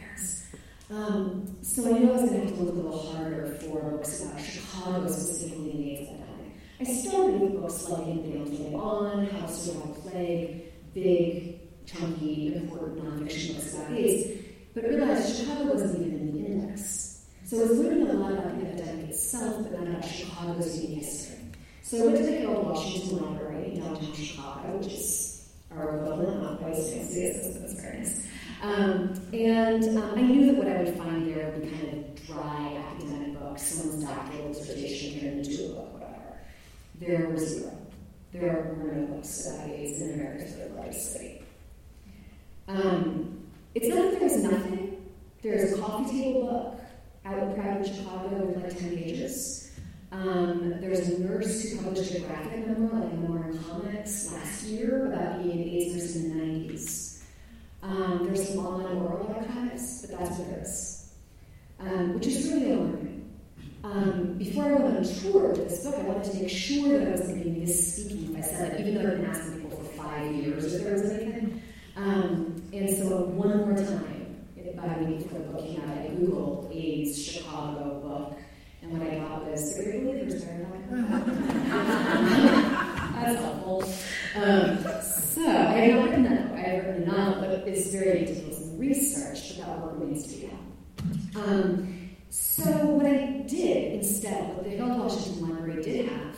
[0.89, 3.91] Um, so I knew I was going to have to look a little harder for
[3.91, 6.53] books about Chicago specifically in the AIDS epidemic.
[6.81, 10.63] I started with books like In Beyond On, How to Survive Plague,
[10.95, 14.45] big, chunky, important nonfiction books about AIDS,
[14.75, 17.27] but realized Chicago wasn't even in the index.
[17.45, 20.99] So I was learning a lot about the epidemic itself, but not about Chicago's unique
[21.03, 21.39] history.
[21.83, 26.43] So I went to the Harold Washington Library in downtown Chicago, which is our equivalent,
[26.43, 28.27] not quite as fancy as but it's very nice.
[28.63, 32.27] Um, and um, I knew that what I would find there would be kind of
[32.27, 36.41] dry academic books, someone's doctoral dissertation turned into a book, whatever.
[37.01, 37.77] There were zero.
[38.33, 41.43] There were no books about AIDS in America's third largest city.
[42.69, 45.07] Um, it's not that there's nothing.
[45.43, 46.81] There's a coffee table book
[47.25, 49.71] out in Chicago with like 10 pages.
[50.13, 55.13] Um, there's a nurse who published a graphic memoir, like memoir in comics, last year
[55.13, 57.06] about being an AIDS nurse in the 90s.
[57.87, 61.13] Um, there's some online oral archives, but that's what it is,
[61.79, 63.31] um, which is really alarming.
[63.85, 67.07] Um, before I went on tour with this book, I wanted to make sure that
[67.07, 69.61] I wasn't going to be misspeaking if I said it, even though I've been asking
[69.61, 71.63] people for five years if there was anything.
[71.97, 76.09] Um, and so one more time, about a week before the book came out, I
[76.09, 78.37] Googled AIDS Chicago book
[78.83, 80.45] and what I got this, I was the Great Believers
[83.17, 83.83] That's helpful.
[84.37, 86.53] Um, so I have not written that.
[86.53, 87.36] I have written a novel,
[87.67, 91.33] it's very detailed research, but that work to be done.
[91.35, 96.37] Um, so what I did instead, what the Harold Washington Library did have,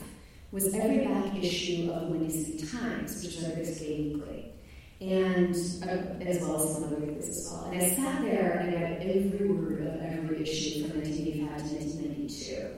[0.50, 4.52] was every back issue of the Windy City Times, which is our gay weekly
[5.00, 7.70] and uh, as well as some other weeklies as well.
[7.70, 11.74] And I sat there and I read every word of every issue from 1985 to
[11.76, 12.68] 1992.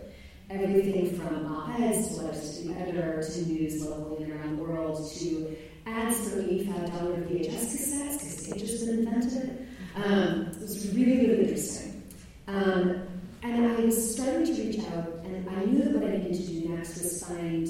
[0.50, 5.10] Everything from op-eds to letters to the editor to news locally and around the world
[5.12, 5.56] to
[5.90, 9.68] ads for $85 VHS cassettes because they just invented.
[9.96, 12.03] Um, it was really, really interesting.
[12.46, 13.03] Um,
[13.42, 16.46] and I was starting to reach out, and I knew that what I needed to
[16.46, 17.68] do next was find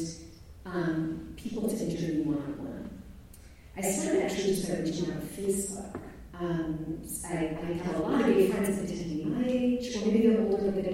[0.67, 3.03] um, people to interview one on one.
[3.77, 6.01] I started actually just by reaching out on Facebook.
[6.39, 10.29] Um, I, I have a lot of gay friends that be my age, or maybe
[10.29, 10.85] they're older, but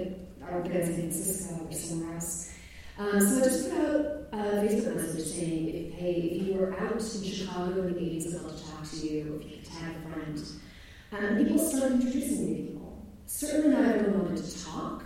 [0.49, 2.46] are in San Francisco or somewhere else.
[2.99, 6.73] Um, so I just put out a Facebook message saying, if, hey, if you were
[6.79, 9.65] out in Chicago in the 80s, I'd love to talk to you, if you could
[9.65, 10.43] tag a friend.
[11.11, 13.05] Um, people started introducing me to people.
[13.27, 15.03] Certainly not everyone wanted to talk.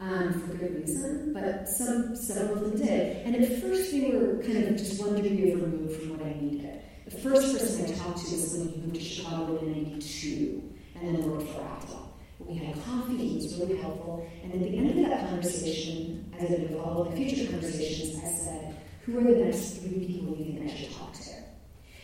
[0.00, 3.18] Um, for good reason, but some several of them did.
[3.26, 6.80] And at first, they were kind of just one degree removed from what I needed.
[7.04, 10.62] The first person I talked to was when he moved to Chicago in 92
[10.94, 11.99] and then worked for Apple.
[12.46, 16.50] We had coffee, he was really helpful, and at the end of that conversation, as
[16.50, 20.52] I did with all future conversations, I said, Who are the next three people you
[20.52, 21.30] think I should talk to?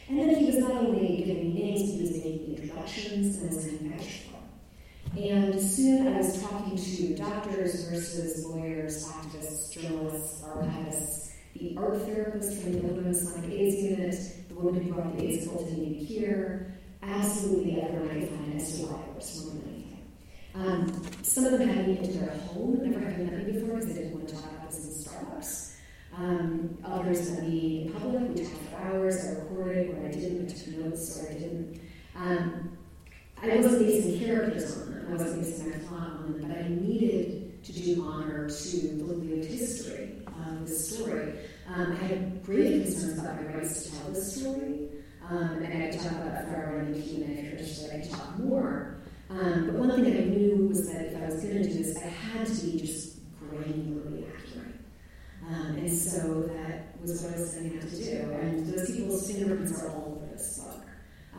[0.08, 3.54] And then he was not only giving me names, he was making introductions, and I
[3.54, 5.18] was voucher for.
[5.18, 12.60] And soon I was talking to doctors, nurses, lawyers, activists, journalists, archivists, the art therapist
[12.60, 16.74] from the Illinois Masonic AIDS Unit, the woman who brought the AIDS Quilt to here,
[17.02, 19.75] absolutely everyone I could find as survivors anything.
[20.58, 23.94] Um, some of them had me into their home, never having met me before because
[23.94, 25.76] they didn't want to talk about this in Starbucks.
[26.16, 30.50] Um, others met me in public, we talked for hours, I recorded, or I didn't,
[30.50, 31.80] I took notes, or I didn't.
[32.16, 32.78] Um,
[33.42, 36.68] I wasn't basing characters on them, I wasn't basing my plot on them, but I
[36.68, 41.34] needed to do honor to the lived history of this story.
[41.68, 44.88] Um, I had grave concerns about my rights to tell this story,
[45.28, 48.38] um, and I talk about that forever in the Q&A if you're I could talk
[48.38, 48.96] more.
[49.28, 51.82] Um, but one thing that I knew was that if I was going to do
[51.82, 54.80] this, I had to be just granularly accurate.
[55.46, 58.30] Um, and so that was what I was setting out to do.
[58.40, 60.84] And those people's fingerprints are all over this book.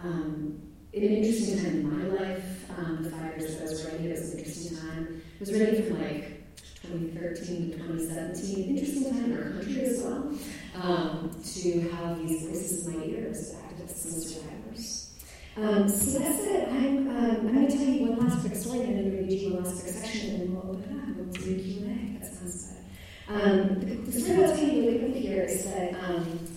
[0.03, 0.61] Um,
[0.93, 4.05] in an interesting time in my life, um, the five years that I was writing
[4.05, 5.21] it was an interesting time.
[5.35, 6.37] I was writing from like
[6.81, 10.33] 2013 to 2017, interesting time in our country as well,
[10.81, 14.56] um, to have these voices in my ears, activists.
[15.57, 16.69] Um, so that's it.
[16.69, 19.27] I'm, um, I'm going to tell you one last quick story, and then I'm going
[19.27, 21.17] to read you one last quick section, and then we'll open up.
[21.17, 22.19] We'll do a Q&A.
[22.19, 23.33] That sounds good.
[23.33, 26.47] Um, the, the story I'll tell you really quickly here is that um,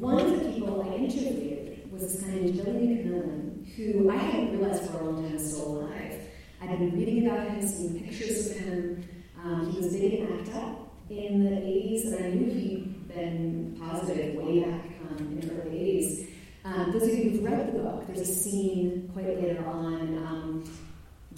[0.00, 4.58] one of the people I interviewed was this guy named Billy McMillan, who I hadn't
[4.58, 6.22] realized for a long time was still alive.
[6.62, 9.06] I'd been reading about him, seeing pictures of him.
[9.38, 13.76] Um, he was big in ACT UP in the 80s, and I knew he'd been
[13.78, 16.35] positive way back um, in the early 80s.
[16.66, 20.64] Um, those of you who've read the book, there's a scene quite later on um,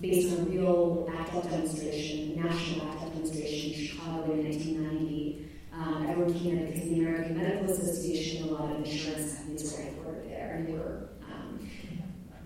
[0.01, 5.51] based on a real ACT demonstration, national ACT demonstration in Chicago in 1990.
[5.75, 9.79] Um, everyone came there because the American Medical Association a lot of insurance companies were
[9.79, 11.71] headquartered there, and they were, um,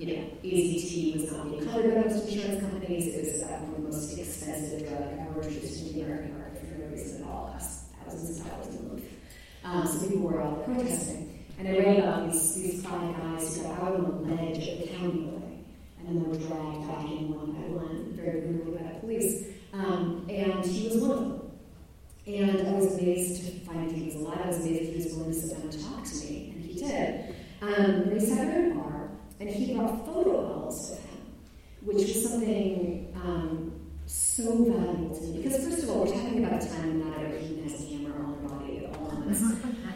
[0.01, 3.15] you know, AZT was not being covered by most insurance companies.
[3.15, 6.87] It was uh, the most expensive drug ever introduced into the American market for no
[6.87, 9.03] reason at all, cost thousands of dollars.
[9.65, 11.32] Um, so people were all protesting.
[11.65, 14.81] And I read about these, these five guys who got out on the ledge of
[14.81, 15.65] the county building
[15.97, 19.45] and then they were dragged back in one by one, very brutally by the police.
[19.73, 21.51] Um, and he was one of them.
[22.27, 24.41] And I was amazed to find that he was alive.
[24.43, 26.65] I was amazed that he was willing to sit down and talk to me, and
[26.65, 27.35] he did.
[27.63, 31.21] Um, we sat at a bar, and he brought photo albums with him,
[31.83, 33.73] which was something um,
[34.07, 35.43] so valuable to me.
[35.43, 37.87] Because first of all, we're talking about a time when not every human has a
[37.87, 39.43] camera on their body at all times.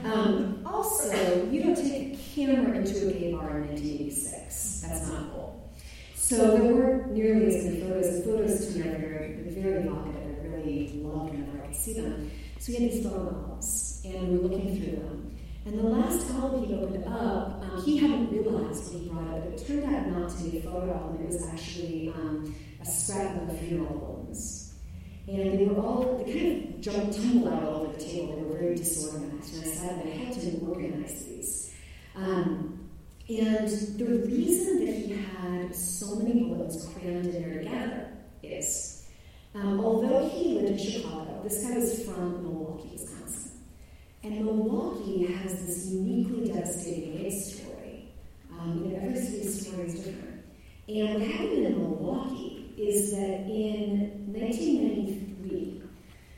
[0.05, 4.81] Um, also, you don't take a camera into a gay bar in 1986.
[4.81, 5.71] That's not cool.
[6.15, 8.07] So there weren't nearly as many photos.
[8.07, 10.39] And photos to me are very, very evocative.
[10.43, 12.31] I really loved whenever I could see them.
[12.59, 15.37] So we had these photo albums, and we were looking through them.
[15.67, 19.45] And the last album he opened up, um, he hadn't realized when he brought it,
[19.45, 21.23] but it turned out not to be a photo album.
[21.23, 24.56] It was actually um, a scrapbook of funeral albums.
[25.29, 28.37] And they were all, they kind of jumped, tumbled out all over the table.
[28.37, 29.55] They were very disorganized.
[29.55, 31.75] And I sat and I had to organize these.
[32.15, 32.89] Um,
[33.29, 38.09] and the reason that he had so many bullets crammed in there together
[38.45, 39.09] is,
[39.57, 43.53] um, although he lived in Chicago, this guy was from Milwaukee, Wisconsin.
[44.23, 48.13] And Milwaukee has this uniquely devastating AIDS story.
[48.53, 50.45] Um, you know, every city's story is different.
[50.89, 55.83] And what happened in Milwaukee is that in 1993,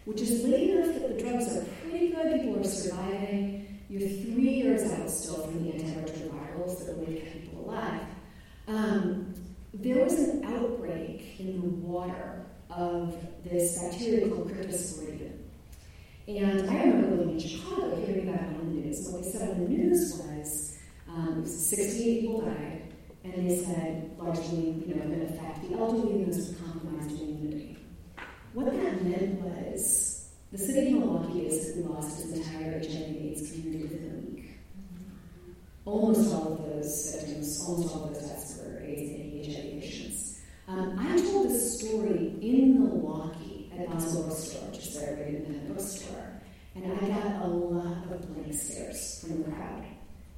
[0.05, 4.55] which is late enough that the drugs are pretty good, people are surviving, you're three
[4.55, 8.03] years out still from the antiretrovirals that really kept people alive,
[8.69, 9.35] um,
[9.75, 15.39] there was an outbreak in the water of this bacteria called Cryptosporidium.
[16.27, 19.09] And I remember living in Chicago, hearing about it on the news.
[19.09, 22.88] What they said on the news was um, 68 people died,
[23.35, 27.21] and they said largely, you know, going to affect the elderly and those with compromised
[27.21, 27.79] immunity.
[28.55, 34.15] What that meant was the city of Milwaukee basically lost its entire HIV/AIDS community within
[34.15, 34.59] a week.
[35.85, 40.41] Almost all of those victims, almost all of those deaths were AIDS and HIV patients.
[40.67, 45.69] Um, I told this story in Milwaukee at Boswell Bookstore, which is their great independent
[45.69, 46.41] bookstore,
[46.75, 49.85] and I got a lot of blank stares from the crowd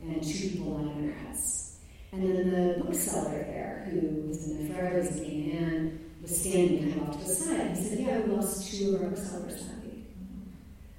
[0.00, 1.69] and two people lying their heads.
[2.12, 6.40] And then the bookseller there, who was in the forever, was a gay man, was
[6.40, 7.60] standing kind of off to the side.
[7.60, 10.06] And he said, Yeah, we lost two of our booksellers that week.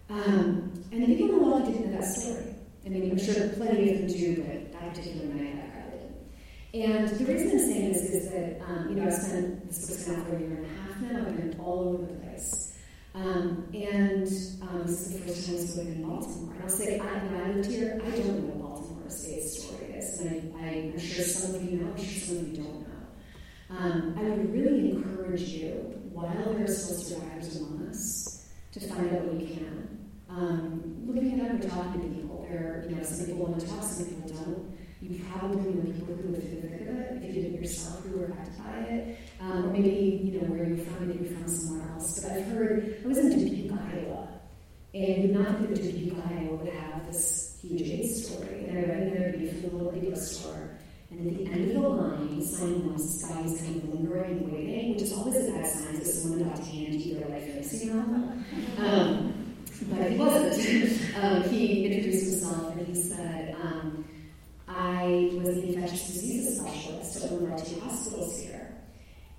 [0.09, 2.55] Um, and the people in the Milwaukee didn't know that story.
[2.86, 6.14] In mean, I'm sure plenty of them do, but that particular night I crowded.
[6.74, 10.07] And the reason I'm saying this is that, um, you know, I've spent this book's
[10.07, 11.09] now for a year and a half now.
[11.09, 12.78] and I've been all over the place.
[13.14, 14.26] Um, and
[14.62, 16.53] um, this is the first time I've spoken in Baltimore.
[16.53, 18.61] And I'll say, I, I lived here, I don't know
[20.22, 22.88] And I, I'm sure some of you know, I'm sure some of you don't know.
[23.69, 25.72] Um, I would really encourage you,
[26.11, 30.09] while there are still survivors among us, to find out what you can.
[30.30, 32.45] Um, looking up or talking to people.
[32.49, 34.78] There, you know, some people want to talk, some people don't.
[35.01, 38.19] You probably know people who have been through it, if you did it yourself, who
[38.19, 39.17] were affected by it.
[39.39, 42.19] Um, or maybe, you know, where you're from, maybe you're from somewhere else.
[42.19, 44.28] But I've heard, I was in Dubuque, Iowa,
[44.93, 48.66] and you'd not think that Dubuque, Iowa would have this huge story.
[48.72, 50.78] Read in their beautiful little video store.
[51.09, 55.03] And at the end of the line, this guy who's kind of lingering waiting, which
[55.03, 58.32] is always a bad sign because someone about to hand you their life fixing novel.
[58.80, 59.55] Um,
[59.89, 61.16] but he wasn't.
[61.24, 64.05] um, he introduced himself and he said, um,
[64.68, 68.74] I was the infectious diseases specialist at one of our two hospitals here.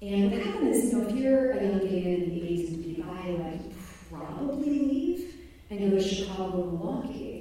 [0.03, 3.03] And what happened is, you know, if you're a young gay in the 80s in
[3.03, 3.73] Iowa, you
[4.11, 5.35] probably leave
[5.71, 7.32] and go to Chicago or Milwaukee.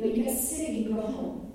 [0.00, 1.52] But you get sick you go home.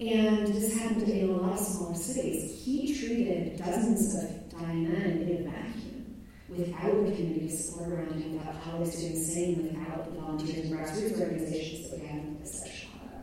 [0.00, 2.64] And this happened in a lot of smaller cities.
[2.64, 8.36] He treated dozens of dying men in a vacuum without the community support around him,
[8.36, 12.38] without colleagues doing the same, without the volunteers and grassroots organizations that we have in
[12.40, 13.22] this at Chicago.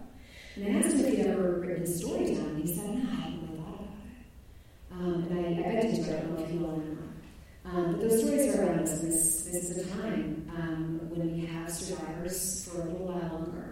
[0.56, 3.10] And I asked him if he'd ever written his story down, and he said, no,
[3.10, 4.94] I hadn't really thought about it.
[4.94, 7.76] Um, and I, I begged him to, I don't know if he will or not.
[7.76, 11.34] Um, but those stories are around us, and this, this is a time um, when
[11.34, 13.69] we have survivors for a little while longer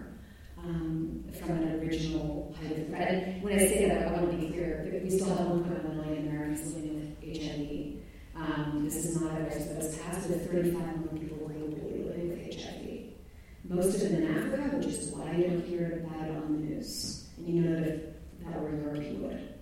[0.64, 2.76] um, from an original height.
[2.76, 5.94] And when I say that, I want to be clear that we still have 1.1
[5.96, 7.98] million Americans living with HIV.
[8.34, 12.54] Um, this is not ours, but it's passed with 35 million people globally living with
[12.54, 12.88] HIV.
[13.68, 16.58] Most of them in Africa, which is why you don't hear about it on the
[16.58, 17.28] news.
[17.36, 19.54] And you know that if that were Europe, you would.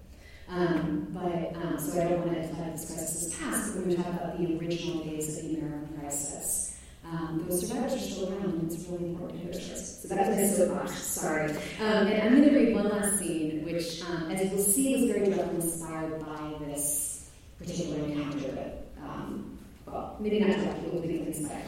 [0.48, 3.88] Um, but um, so I don't want to imply this crisis is past, but when
[3.88, 6.65] we talk about the original days of the American crisis,
[7.12, 9.98] um, those survivors are still around, and it's really important to hear stories.
[10.02, 10.96] So that's my soapbox.
[11.02, 11.50] Sorry.
[11.80, 15.10] Um, and I'm going to read one last scene, which, um, as you'll see, was
[15.10, 18.48] very directly inspired by this particular encounter.
[18.52, 21.64] But, um, well, maybe not directly, but maybe inspired.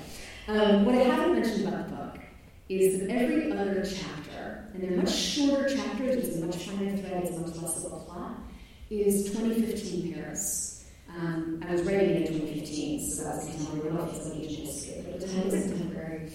[0.49, 2.18] Um, what I haven't mentioned about the book
[2.68, 7.24] is that every other chapter, and they're much shorter chapters, it's a much finer thread,
[7.24, 8.39] it's much less of a plot,
[8.91, 10.78] is 2015 Paris.
[11.09, 13.47] Um, I was writing in 2015, so that's.
[13.47, 16.33] Well, it's like ancient history, but the time was contemporary.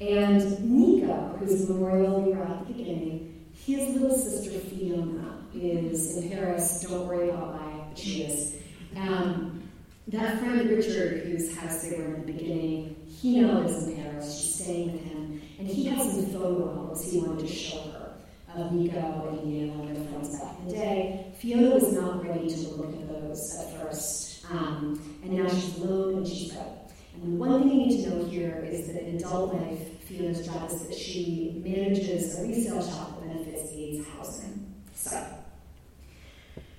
[0.00, 6.30] And Nico, whose memorial we were at the beginning, his little sister Fiona is in
[6.30, 6.82] Paris.
[6.82, 8.56] Don't worry about why, but she is.
[8.96, 9.62] Um,
[10.08, 14.38] that friend Richard, whose house they were in the beginning, he now lives in Paris.
[14.38, 17.95] She's staying with him, and he has some photo albums he wanted to show her
[18.56, 21.32] of Nico and Yale and their friends back in the day.
[21.38, 26.18] Fiona was not ready to look at those at first, um, and now she's alone
[26.18, 26.70] and she's ready.
[27.22, 30.70] And one thing you need to know here is that in adult life, Fiona's job
[30.70, 34.74] is that she manages a resale shop that benefits AIDS housing.
[34.94, 35.26] So,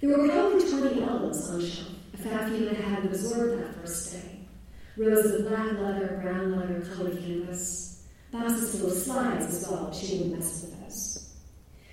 [0.02, 1.90] there were probably 20 albums on shelf.
[2.14, 4.40] A fat Fiona had absorbed that first day.
[4.96, 8.04] Rows of black leather, brown leather, colored canvas.
[8.32, 10.77] Boxes full of slides as well, she wouldn't mess with those.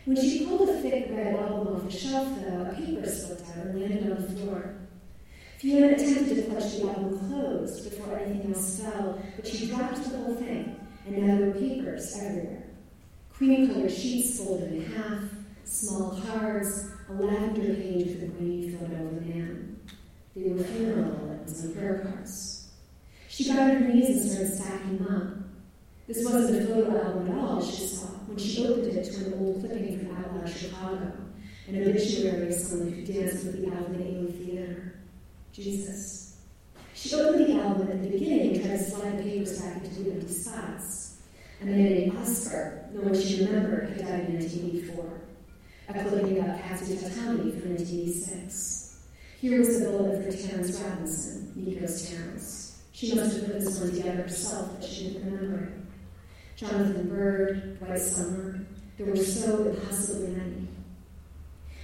[0.05, 3.67] When she pulled a thick red album off the shelf, though, a paper slipped out
[3.69, 4.75] and landed on the floor.
[5.59, 10.19] Fiona attempted to clutch the album closed before anything else fell, but she dropped the
[10.19, 12.65] whole thing, and now there were papers everywhere.
[13.33, 15.23] Cream colored sheets folded in half,
[15.65, 19.81] small cards, a lavender page with a green photo of a man.
[20.37, 22.73] They were funeral and prayer cards.
[23.29, 25.44] She got on her knees and started stacking them up.
[26.07, 29.35] This wasn't a photo album at all, she saw, when she opened it to an
[29.39, 31.13] old clipping from Out Loud Chicago,
[31.67, 34.97] an obituary of someone who danced with the Albany Theater.
[35.51, 36.37] Jesus.
[36.93, 40.03] She opened the album at the beginning and tried to slide the papers back into
[40.03, 41.23] the empty spots.
[41.63, 45.21] A man named Oscar, no one she remembered, had died in 1984.
[45.89, 49.07] A clipping about Patsy Tatami from 1986.
[49.41, 52.83] Here was the bullet for Terrence Robinson, Nico's Terrence.
[52.93, 55.84] She must have put this one together herself, but she didn't remember it.
[56.69, 58.59] Jonathan the Bird, White Summer,
[58.97, 60.69] there were so impossibly many.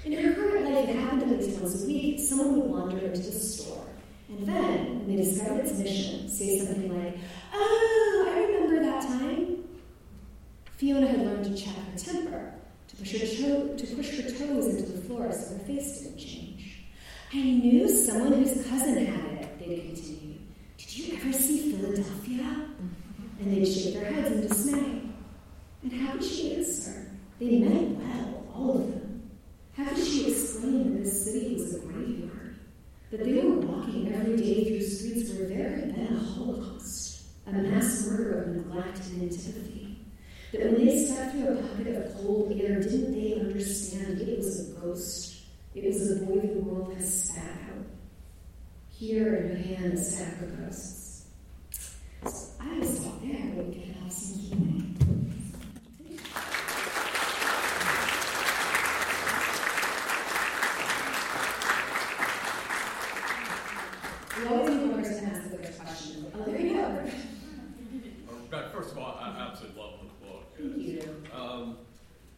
[0.07, 3.21] In her current life, it happened at least once a week, someone would wander into
[3.21, 3.87] the store.
[4.31, 7.19] And then, when they discovered its mission, say something like,
[7.53, 9.65] Oh, I remember that time.
[10.77, 12.55] Fiona had learned to check her temper,
[12.89, 16.19] to push her, toe, to push her toes into the floor so her face didn't
[16.19, 16.85] change.
[17.35, 20.39] I knew someone whose cousin had it, they'd continue.
[20.79, 22.70] Did you ever see Philadelphia?
[23.41, 25.03] And they'd shake their heads in dismay.
[25.83, 27.11] And how would she answer?
[27.39, 29.31] They meant well, all of them.
[29.75, 32.57] How could she explain that this city was a graveyard?
[33.11, 37.53] That they were walking every day through streets where there had been a Holocaust, a
[37.53, 39.99] mass murder of neglect and antipathy?
[40.53, 44.69] That when they stepped through a pocket of cold air, didn't they understand it was
[44.69, 45.45] a ghost?
[45.75, 47.87] It was a boy the world has spat out.
[48.91, 51.25] Here in her hand, a stack of ghosts.
[52.61, 56.11] I will stop there, but we can have some Q&A.
[64.39, 66.33] We always need one person to ask the first question.
[66.35, 67.11] Oh, there you go.
[68.51, 70.45] But first of all, I absolutely love the book.
[70.57, 71.23] Thank you.
[71.35, 71.77] Um,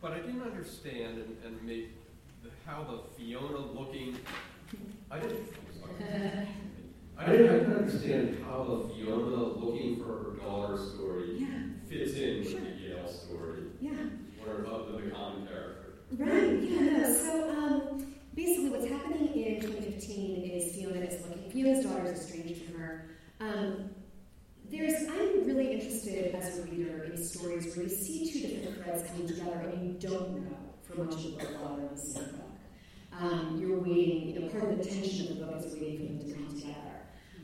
[0.01, 1.91] but I didn't understand and, and make
[2.43, 4.17] the, how the Fiona looking.
[5.11, 5.49] I didn't.
[7.23, 7.39] I'm sorry.
[7.39, 11.49] I didn't, understand how the Fiona looking for her daughter story Yeah,
[11.89, 12.61] fits in Sure.
[12.61, 13.93] with the Yale story, yeah.
[14.47, 15.95] or of the common character.
[16.17, 17.15] Right, yeah.
[17.15, 21.51] So um, basically, what's happening in 2015 is Fiona is looking.
[21.51, 23.09] Fiona's daughter is estranged from her.
[23.41, 23.91] Um,
[24.71, 29.09] there's, I'm really interested as a reader in stories where you see two different threads
[29.11, 32.01] coming together and you don't know for much of the book while you're in the
[32.01, 32.49] same book.
[33.13, 36.25] Um, you're waiting, you know, part of the tension of the book is waiting for
[36.25, 36.92] them to come together.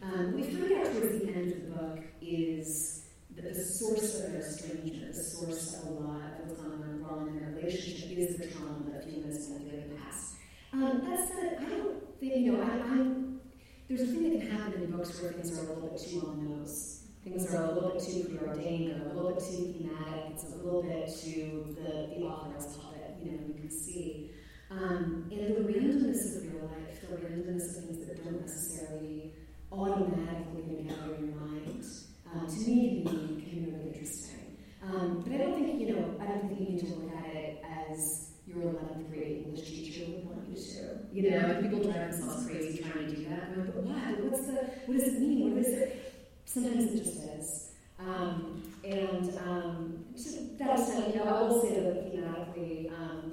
[0.02, 4.32] Um, we find out towards the end of the book is that the source of
[4.32, 8.16] their estrangement, the source of a lot of what's gone on wrong in their relationship
[8.16, 10.36] is the trauma that Fiona's through in the past.
[10.72, 13.40] Um, that said, I don't think, you know, I, I'm,
[13.88, 16.26] there's a thing that can happen in books where things are a little bit too
[16.26, 17.04] on the nose.
[17.24, 20.32] Things are a little bit too preordained, or a little bit too thematic.
[20.32, 24.30] It's a little bit to the, the author's puppet, you know, you can see.
[24.70, 29.32] Um, and the randomness of real life, the randomness of things that don't necessarily
[29.72, 31.84] automatically get together in your mind,
[32.32, 34.56] um, to me be really interesting.
[34.82, 37.34] Um, but I don't think, you know, I don't think you need to look at
[37.34, 40.98] it as your 11th grade English teacher would want you to.
[41.12, 43.56] You know, people drive themselves crazy trying to do that.
[43.56, 44.14] Like, but why?
[44.20, 44.52] What's the,
[44.86, 45.54] what does it mean?
[45.54, 46.14] What is it?
[46.44, 47.68] Sometimes it just is.
[47.98, 53.32] Um, and um, to that extent, you know, I will say that thematically, um,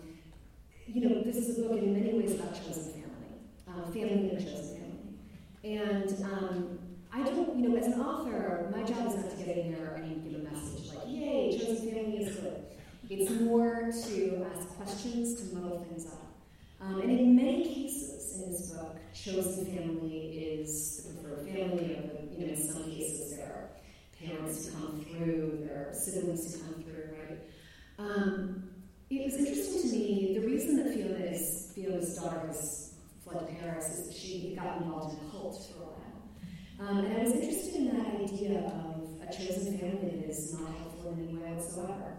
[0.88, 4.40] you know, this is a book in many ways about chosen family, uh, family and
[4.40, 4.85] chosen family.
[5.66, 6.80] And um,
[7.12, 9.96] I don't, you know, as an author, my job is not to get in there
[9.96, 12.66] and give a message like, yay, chosen family is good.
[13.10, 16.22] It's more to ask questions to muddle things up.
[16.82, 22.22] Um, and in many cases in this book, chosen family is the preferred family, or
[22.32, 23.70] you know, in some cases there are
[24.24, 27.40] parents who come through, there are siblings who come through, right?
[27.98, 28.70] Um,
[29.10, 32.85] it was interesting to me, the reason that Fiona is, Fiona's daughter has
[33.40, 36.06] to Paris is she got involved in a cult for a while.
[36.80, 40.74] Um, and I was interested in that idea of a chosen family that is not
[40.76, 42.18] helpful in any way whatsoever.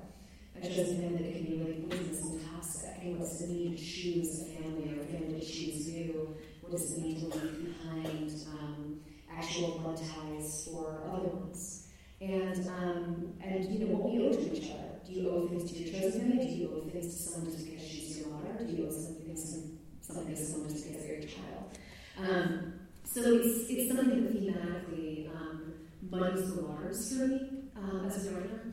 [0.56, 2.96] A chosen family that can be really poisonous and toxic.
[3.02, 6.36] And what does it mean to choose a family or a family to choose you?
[6.60, 9.00] What does it mean to leave behind um,
[9.30, 11.88] actual blood ties for other ones?
[12.20, 14.96] And, um, and you know, what we owe to each other.
[15.06, 16.46] Do you owe things to your chosen family?
[16.46, 18.64] Do you owe things to someone just because she's your mother?
[18.64, 19.65] Do you owe something, some, something to someone
[20.14, 21.78] just because they're your child?
[22.18, 25.74] Um, so it's, it's something that thematically um,
[26.10, 27.40] muddies the waters for me
[27.76, 28.72] um, as a writer.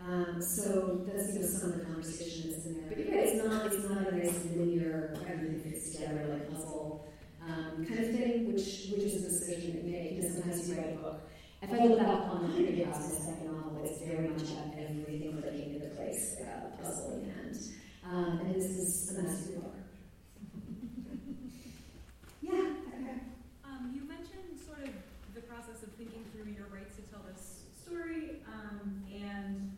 [0.00, 2.88] Um, so that's you know some of the conversation that's in there.
[2.88, 7.06] But right, it's not it's not a nice linear everything fits together like puzzle
[7.46, 10.12] um, kind of thing, which which is a decision that you make.
[10.12, 11.30] You sometimes you write a book.
[11.62, 14.74] If I look back on the Hundred House, my second novel, it's very much about
[14.76, 17.58] everything clicking into place, like a puzzle in the end.
[18.04, 19.74] Um, and this is a messy book.
[22.42, 23.20] Yeah, okay.
[23.64, 27.62] Um, you mentioned sort of the process of thinking through your rights to tell this
[27.84, 29.76] story, um, and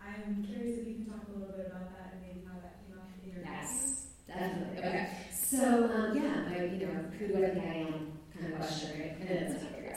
[0.00, 2.78] I'm curious if you can talk a little bit about that and maybe how that
[2.86, 4.78] came up in your Yes, definitely.
[4.78, 5.08] Okay.
[5.32, 9.00] So, um, yeah, I, you know, who do I think I am kind of question,
[9.00, 9.16] right?
[9.20, 9.94] And that's not what you're.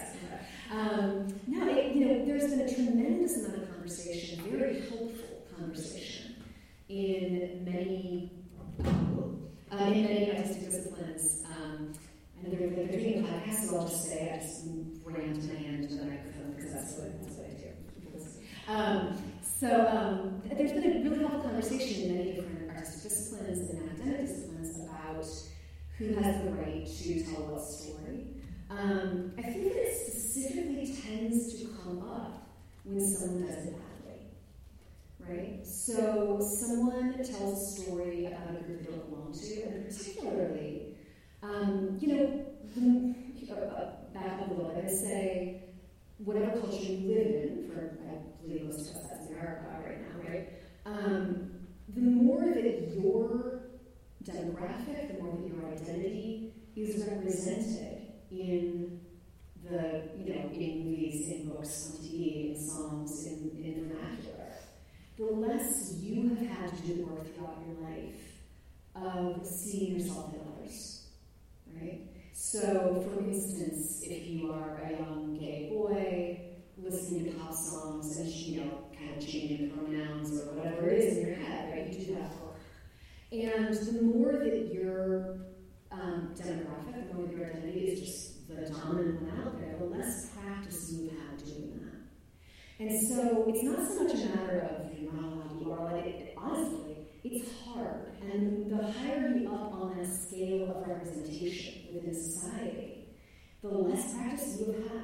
[0.69, 5.45] But, um, no, it, you know, there's been a tremendous amount of conversation, very helpful
[5.57, 6.35] conversation
[6.89, 8.31] in many,
[8.83, 11.43] uh, in many artistic disciplines.
[11.45, 11.93] Um,
[12.43, 14.65] and they're, they're doing a podcast, so I'll just say I just
[15.03, 17.67] rammed my hand to the microphone because that's what, that's what I do.
[18.67, 19.17] Um,
[19.59, 24.27] so um, there's been a really helpful conversation in many different artistic disciplines and academic
[24.27, 25.25] disciplines about
[25.97, 28.27] who has the right to tell what story.
[28.69, 32.49] Um, I think that it specifically tends to come up
[32.83, 34.27] when someone does it badly,
[35.19, 35.65] right?
[35.65, 40.86] So someone tells a story about a group they don't belong to, and particularly,
[41.47, 42.45] um, you know,
[44.13, 45.63] back a little bit and say,
[46.17, 50.29] whatever culture you live in, for I believe most of us that's America right now,
[50.29, 50.49] right?
[50.85, 51.51] Um,
[51.95, 53.61] the more that your
[54.23, 58.99] demographic, the more that your identity is represented in
[59.63, 64.51] the, you know, in movies, in books, on TV, in songs, in, in the vernacular,
[65.17, 68.37] the less you have had to do work throughout your life
[68.95, 70.96] of seeing yourself in others,
[72.39, 76.39] So, for instance, if you are a young gay boy
[76.77, 81.17] listening to pop songs and you know, kind of changing pronouns or whatever it is
[81.17, 81.91] in your head, right?
[81.91, 82.59] You do that work.
[83.31, 85.39] And the more that your
[85.91, 90.29] um, demographic, the more your identity is just the dominant one out there, the less
[90.29, 92.85] practice you have doing that.
[92.85, 96.33] And so it's not so much a matter of you're not allowed you are it,
[96.37, 96.86] honestly,
[97.31, 98.13] it's hard.
[98.21, 103.09] And the higher you up on that scale of representation within society,
[103.61, 105.03] the less practice you have had.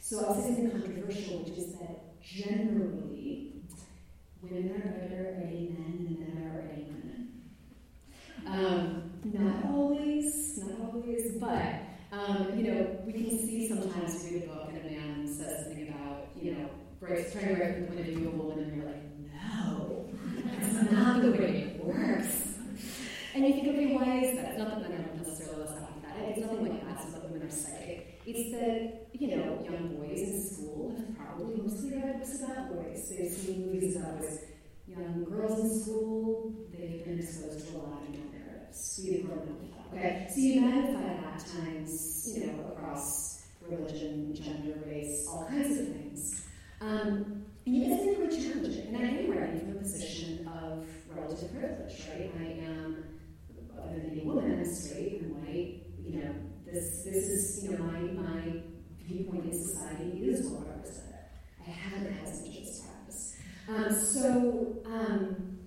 [0.00, 3.62] So I'll say something controversial, which is that generally,
[4.42, 7.42] women are better at writing men than men are at writing women.
[8.46, 14.46] Um, not always, not always, but um, you know, we can see sometimes read a
[14.46, 18.00] book and a man says something about, you know, trying to write from the point
[18.00, 19.13] of view of a woman, and you're like,
[20.74, 22.58] that's not the way it works.
[23.34, 24.50] And you think, okay, why is that?
[24.50, 26.36] It's not that men are necessarily less apathetic.
[26.36, 27.04] It's nothing like that.
[27.04, 28.20] It's not that women are psychic.
[28.26, 33.10] It's that, you know, young boys in school have probably mostly read books about boys.
[33.10, 34.38] They've seen movies about boys.
[34.86, 39.00] Young girls in school, they've been exposed to a lot of narratives.
[39.02, 39.98] We've grown up with that.
[39.98, 40.26] Okay?
[40.30, 46.46] So you magnify that times, you know, across religion, gender, race, all kinds of things.
[46.80, 48.94] Um, and it is really challenging.
[48.94, 52.32] And I am writing position of relative privilege, right?
[52.40, 53.04] I am
[53.78, 57.84] other than a woman, I'm straight, I'm white, you know, this this is, you know,
[57.84, 58.62] my my
[59.06, 61.14] viewpoint in society is well represented.
[61.60, 63.36] I haven't had as much of this practice.
[63.68, 65.58] Um, so um,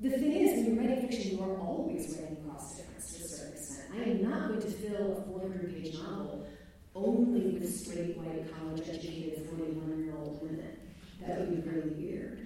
[0.00, 3.28] the thing is, when you're writing fiction, you are always writing across difference to a
[3.28, 3.90] certain extent.
[3.94, 6.46] I am not going to fill a 400 page novel
[6.94, 10.78] only with straight, white, college educated, 41 year old women.
[11.20, 12.43] That would be really weird.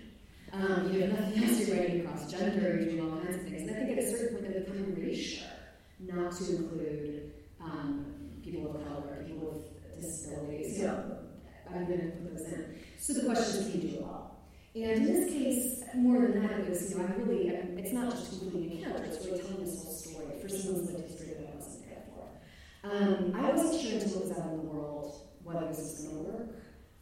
[0.53, 3.69] Um, you have nothing else, you're writing across gender, you're doing all kinds of things.
[3.69, 5.47] And I think at a certain point, they become erasure
[6.01, 8.07] not to include um,
[8.43, 10.79] people of color, people with disabilities.
[10.79, 11.19] You know,
[11.71, 12.79] I'm going to put those in.
[12.99, 14.49] So the question is, can you do it all?
[14.75, 18.11] And in this case, more than that, it was, you know, I really, it's not
[18.11, 21.51] just completing a character, it's really telling this whole story for someone's lived history that
[21.53, 22.91] I wasn't there for.
[22.91, 26.25] Um, I wasn't sure until it was out in the world whether this was going
[26.25, 26.49] to work.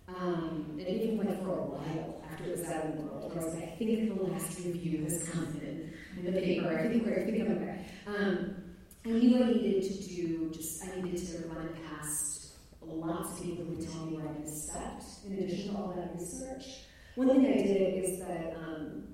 [0.09, 3.33] Um, it even went for a while after out the world.
[3.35, 6.69] I was like, I think the last review has come in in the paper.
[6.69, 7.87] I think we're, I think I'm okay.
[8.07, 8.57] Um,
[9.05, 13.65] I knew I needed to do just, I needed to run past lots of people
[13.65, 16.83] who tell me where I misstepped, in addition to all that research.
[17.15, 19.05] One thing I did is that um,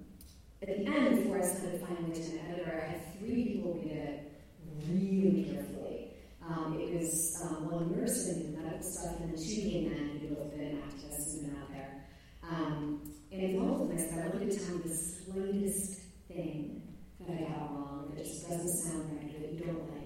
[0.61, 3.75] at the end, before I sent it finally to an editor, I had three people
[3.75, 4.33] read it
[4.89, 6.11] really carefully.
[6.47, 10.35] Um, it was um, one nurse in the medical stuff and two gay men who
[10.35, 12.05] both been activists and been out there.
[12.43, 14.95] Um, and in all of them, I said, I want you to tell me the
[14.95, 16.83] slightest thing
[17.21, 20.03] that I got wrong that just doesn't sound right that you don't like.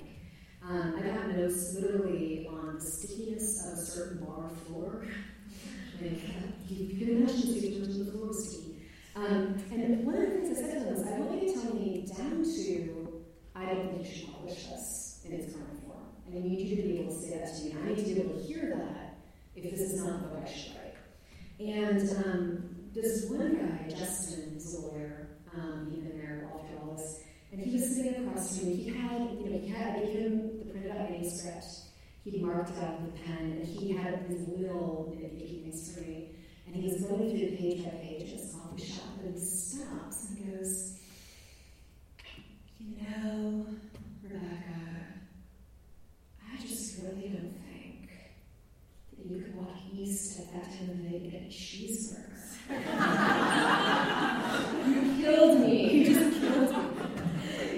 [0.63, 5.05] Um, I got notes literally on the stickiness of a certain bar floor.
[6.01, 6.21] like,
[6.69, 8.77] you, you can imagine the the floor was sticky.
[9.17, 11.61] Um, and one of the things I said to them was, I want you to
[11.61, 13.23] tell me down to,
[13.57, 16.07] I don't think you should publish this in its current form.
[16.27, 17.71] And I need you to be able to say that to me.
[17.73, 19.19] And I need to be able to hear that
[19.57, 20.95] if this is not what I should write.
[21.59, 22.66] And um,
[23.03, 25.29] this one guy, Justin, is a lawyer.
[25.55, 27.21] Um, he'd been there through all this.
[27.53, 28.77] And he was sitting across from me.
[28.77, 31.65] He had, you know, he had, I gave him the printed out manuscript.
[32.25, 36.01] He marked it out with a pen, and he had these little nitpicky things for
[36.01, 36.31] me.
[36.67, 40.31] And he was going through page by page in his coffee shop, and he stops
[40.31, 40.99] and he goes,
[42.81, 43.67] You know,
[44.25, 44.81] Rebecca,
[46.53, 48.11] I just really don't think
[49.17, 52.36] that you could walk east at that time of day and get a cheeseburger.
[54.89, 55.93] You killed me.
[55.93, 56.77] You just killed me.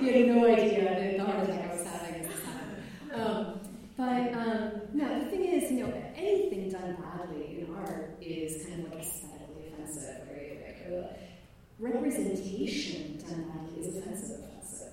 [0.01, 3.21] You had no idea the heart attack I was having at this time.
[3.21, 3.61] Um,
[3.97, 8.87] but um, no, the thing is, you know, anything done badly in art is kind
[8.87, 10.59] of like aesthetically offensive, right?
[10.91, 11.19] Like,
[11.79, 14.93] representation done badly is offensive, offensive.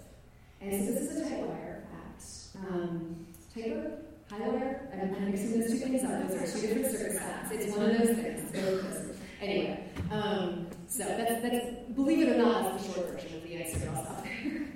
[0.62, 2.24] And so this is a tight wire act.
[2.58, 6.28] Um, tightrope, high wire, I'm mixing those two things up.
[6.28, 7.68] Those are two different circumstances.
[7.68, 9.15] It's one of those things.
[9.42, 9.76] Really close.
[9.76, 13.56] Anyway, um, so that's, that's, believe it or not, that's the short version of the
[13.56, 14.68] answer I'll stop there.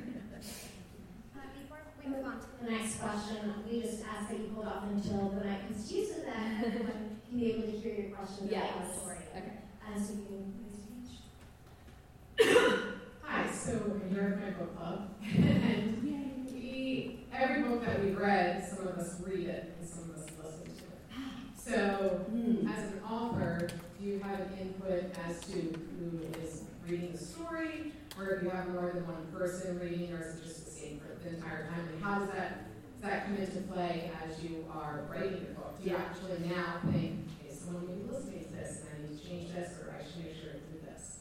[1.35, 4.67] Uh, Before we move on to the next question, we just ask that you hold
[4.67, 7.93] off until the mic comes to you so that everyone can be able to hear
[7.93, 8.69] your question Yes.
[8.75, 9.17] about the story.
[9.37, 9.53] Okay.
[9.93, 10.77] And so you can please
[12.37, 12.47] speech.
[13.23, 18.67] Hi, so I'm here at my book club, and we, every book that we've read,
[18.67, 20.99] some of us read it and some of us listen to it.
[21.55, 22.67] So, Hmm.
[22.67, 23.75] as an author, do
[24.09, 28.67] you have an input as to who is reading the story, or if you have
[28.69, 31.87] more than one person reading, or is it just the same for the entire time?
[31.93, 32.65] And how does that
[33.01, 35.81] does that come into play as you are writing the book?
[35.81, 39.21] Do you actually now think, okay, someone may be listening to this, and I need
[39.21, 41.19] to change this, or I should make sure to do this?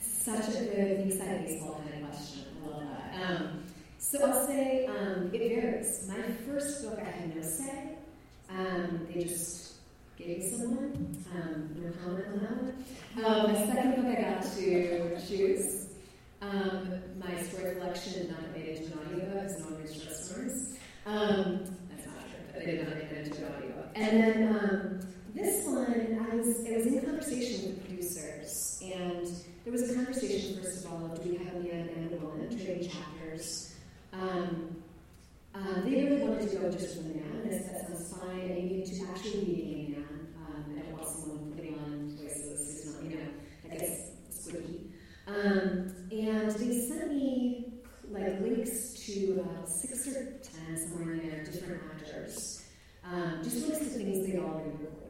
[0.00, 2.44] Such a good inside baseball kind of question.
[2.64, 3.30] I love that.
[3.30, 3.64] Um,
[3.98, 6.08] so I'll say um, it varies.
[6.08, 7.96] My first book, I had no say.
[8.48, 9.67] Um, they just
[10.18, 11.16] gave me someone.
[11.32, 13.24] Um, no comment on that one.
[13.24, 15.86] Um, my second book, I got to choose.
[16.40, 20.78] Um, my story collection not made into an audiobook one reads short stories.
[21.06, 23.86] Um, that's not true, but they did not make it into an audiobook.
[23.94, 25.00] And then um,
[25.34, 29.26] this one, I was, I was in conversation with producers, and
[29.64, 33.74] there was a conversation, first of all, do we have a man and trading chapters?
[34.12, 34.76] Um,
[35.54, 38.76] uh, they really wanted to go just and I said, that sounds fine, and you
[38.78, 40.28] need to actually be a gay man.
[40.46, 43.30] Um, I don't want someone putting on voices who's not, you know,
[43.64, 44.00] that gets
[44.30, 44.92] squeaky.
[45.26, 47.74] Um, and they sent me
[48.10, 52.64] like links to about six or ten, somewhere in there, different actors.
[53.04, 55.04] Um, just links to things they already recorded.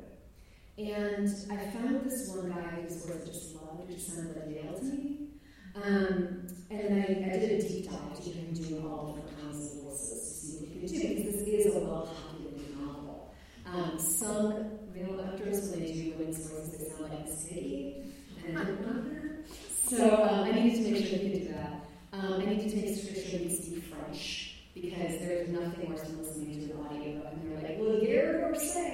[0.79, 4.85] And I found this one guy whose I just loved, who sounded like Yale to
[4.85, 5.29] me.
[5.75, 9.77] Um, and then I, I did a deep dive to him doing all different kinds
[9.77, 13.35] of voices to see what he could do, because this is a well-calculated novel.
[13.67, 14.55] Um, some
[14.99, 18.03] male actors, when they do voices, they sound like Miss Piggy,
[18.47, 19.55] and I didn't want that.
[19.89, 21.73] So um, I needed to make sure he could do that.
[22.13, 26.19] Um, I needed to make sure he could speak French, because there's nothing worse than
[26.19, 28.87] listening to an audiobook and they're like, well, or say,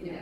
[0.00, 0.18] you know,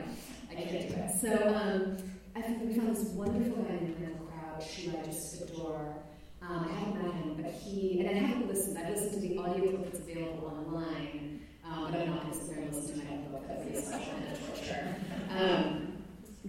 [0.50, 1.10] I can't do it.
[1.20, 1.96] So um,
[2.34, 5.94] I think we found this wonderful guy named Randall Crouch, who I just adore.
[6.42, 9.38] Um, I haven't met him, but he, and I haven't listened, I've listened to the
[9.38, 11.35] audiobook that's available online,
[11.70, 14.56] um, but I'm not sit there to my own book, that would a special of
[14.56, 14.96] torture.
[15.30, 15.92] Um,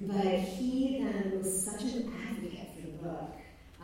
[0.01, 3.35] but he then was such an advocate for the book.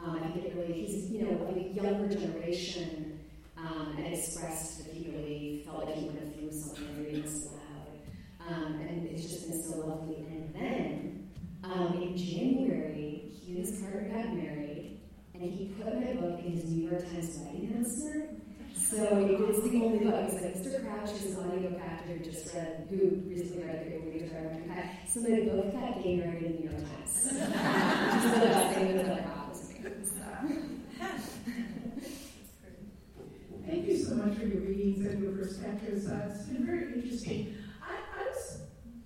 [0.02, 3.20] Um, I think it really, he's, you know, a younger generation,
[3.58, 7.94] um, and expressed that he really felt like he went through something reading this aloud.
[8.48, 10.18] Um, and it's just been so lovely.
[10.18, 11.30] And then,
[11.64, 15.00] um, in January, he and his partner got married,
[15.34, 18.44] and he put my book in his New York Times wedding announcement.
[18.76, 20.30] So it's the only book.
[20.30, 20.84] He's like, Mr.
[20.84, 24.86] Crouch is an audiobook actor who just read, who recently read The Great Guitar Cut.
[25.10, 27.14] So they both got gay married in the New York Times.
[27.26, 30.06] Which is the best thing that's ever happened to me.
[30.06, 30.24] So.
[33.66, 36.08] Thank you so much for your readings and your perspectives.
[36.08, 37.56] Uh, it's been very interesting.
[37.82, 38.62] I, I was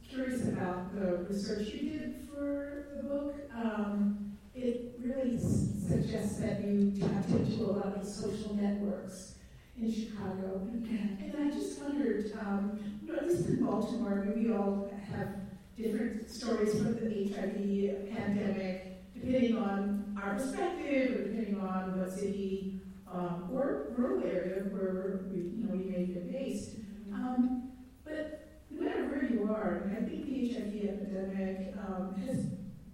[0.10, 3.36] curious about the research you did for the book.
[3.56, 9.36] Um, it really s- suggests that you tapped into a lot of social networks
[9.82, 10.68] in Chicago.
[10.72, 12.80] And I just wondered, um,
[13.16, 15.28] at least in Baltimore, we all have
[15.76, 22.82] different stories from the HIV pandemic, depending on our perspective, or depending on what city
[23.12, 26.78] um, or rural area where we, you know, we may be based.
[27.14, 27.72] Um,
[28.04, 32.46] but no matter where you are, I think the HIV epidemic um, has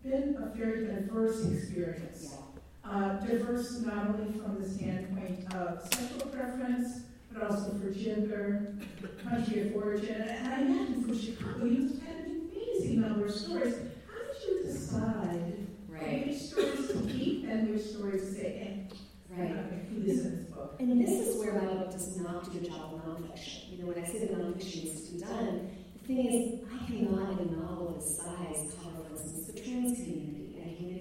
[0.03, 2.32] been a very diverse experience.
[2.85, 8.73] Uh, diverse not only from the standpoint of sexual preference, but also for gender,
[9.23, 10.21] country of origin.
[10.21, 13.75] And I imagine for Chicago, you had an amazing number of stories.
[14.07, 15.53] How did you decide
[15.87, 16.27] Right.
[16.27, 18.87] which stories to keep and which stories to say,
[19.31, 19.55] and Right.
[19.89, 20.75] who this in this book?
[20.79, 23.71] And this is where my book does not do a job of nonfiction.
[23.71, 26.85] You know, when I say the nonfiction needs to be done, the thing is, I
[26.85, 30.32] cannot in a novel this size cover, for instance, the trans community and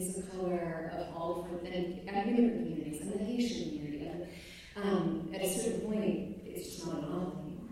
[0.03, 4.07] communities of color of all different, and, immigrant communities and the Haitian community.
[4.07, 4.26] And
[4.82, 7.68] um, at a certain point, it's just not an novel anymore.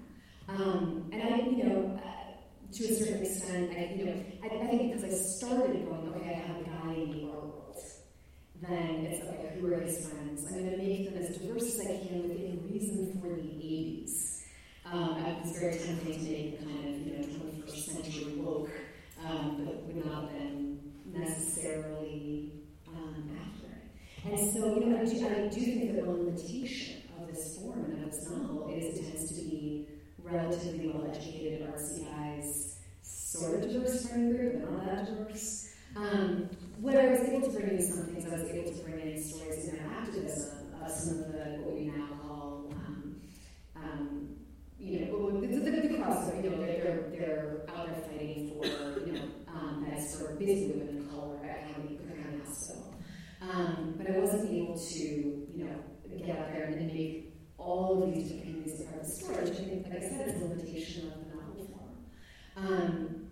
[0.49, 4.66] Um, and I, you know, uh, to a certain extent, I, you know, I, I
[4.66, 7.61] think because I started going, okay, I have a guy in the world
[8.61, 10.45] then it's okay, who are his friends?
[10.49, 14.43] I'm going to make them as diverse as I can within reason for the 80s.
[14.85, 18.70] Um, it was very tempting to make kind of, you know, 21st century woke,
[19.24, 22.53] um, but would not have been necessarily
[22.89, 23.89] um, accurate.
[24.25, 27.85] And so, you know, I do, I do think that one limitation of this form
[27.85, 29.89] and of this novel is it tends to be
[30.23, 35.73] relatively well-educated artsy guys, sort of diverse friend group, but not that diverse.
[35.97, 36.51] Um,
[36.81, 39.23] what I was able to bring in some things, I was able to bring in
[39.23, 43.21] stories in activism of some of the what we now call, um,
[43.75, 44.37] um,
[44.79, 46.45] you know, well, the, the, the crossover.
[46.45, 48.64] You know, they're, they're they're out there fighting for
[49.07, 51.39] you know um, as for basically women of color
[53.53, 55.74] um, but I wasn't able to, you know,
[56.16, 59.12] get out there and, and make all of these different communities a part of the
[59.12, 61.96] story, which I think, like I said, is a limitation of the novel form.
[62.57, 63.26] Um,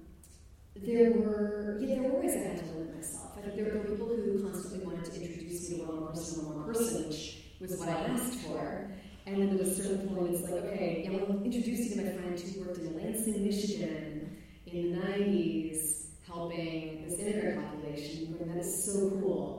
[0.74, 3.32] there were, yeah, there were ways I had to limit myself.
[3.38, 6.46] I think there were people who constantly wanted to introduce me to one more person,
[6.46, 8.90] one more person, which was what I asked for.
[9.26, 12.40] And then there was certain points like, okay, yeah, well, introduce you to my friend
[12.40, 18.36] who worked in Lansing, Michigan in the 90s, helping this immigrant population.
[18.40, 19.57] And that is so cool.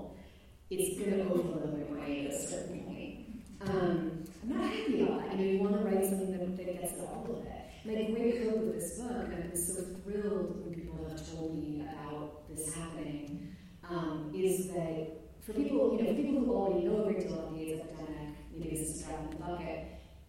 [0.71, 3.41] It's going to overload my brain at a certain point.
[3.61, 5.31] Um, I'm not happy about it.
[5.31, 7.65] You know, you want to write something that, that gets at all of it.
[7.85, 11.57] My great hope with this book, and I've been so thrilled when people have told
[11.57, 13.55] me about this happening,
[13.89, 15.07] um, is that
[15.41, 17.81] for people, you know, for people who already know a great deal about the AIDS
[17.81, 19.85] epidemic, maybe this is a in the bucket,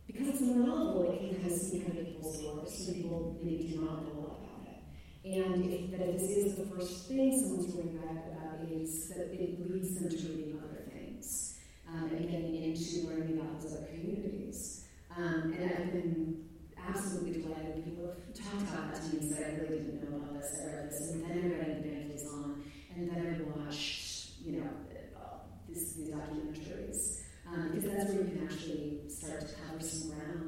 [0.06, 2.86] because it's a novel, it can kind of sneak under people's doors.
[2.86, 5.36] Some people maybe do not know a lot about it.
[5.36, 8.29] And if, that if this is the first thing someone's reading about,
[8.68, 11.58] AIDS, that it leads them to reading other things
[11.88, 14.84] um, and getting into learning about those other communities.
[15.16, 16.44] Um, and I've been
[16.88, 20.10] absolutely delighted when people have talked about that to me and said, I really didn't
[20.10, 22.62] know about this, I read this, and then I read Evangelis on,
[22.94, 24.70] and then I watched, you know,
[25.16, 25.38] uh,
[25.68, 27.20] this, these documentaries.
[27.52, 30.39] Um, because that's where you can actually start to cover some ground,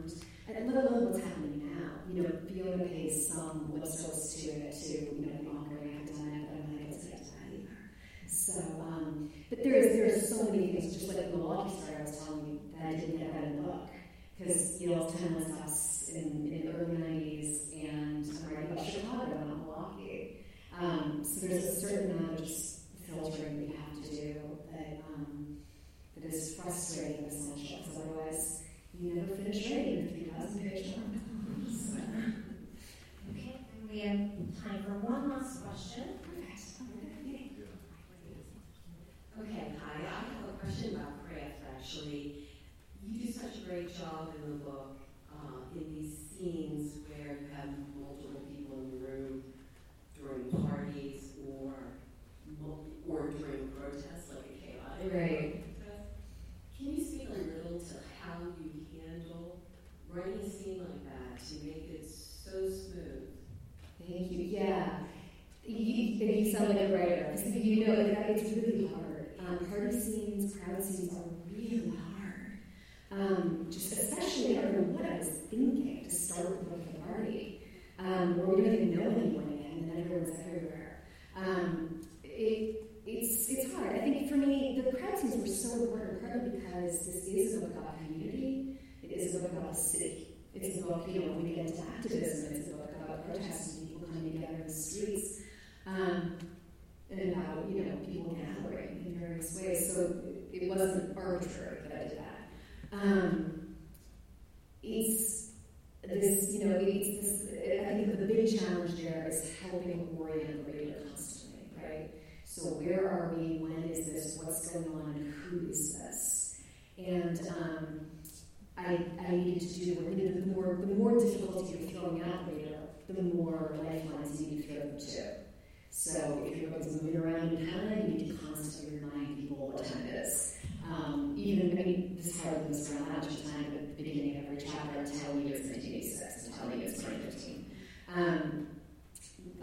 [123.62, 125.42] more lifelines you need to throw them to.
[125.90, 129.68] So if your book is moving around in time, you need to constantly remind people
[129.68, 130.58] what time it is.
[130.86, 134.38] Um, even, I mean, this is to this around that much time at the beginning
[134.38, 137.70] of every chapter telling you it's 1986 and telling you it's 2015.
[138.14, 138.66] Um,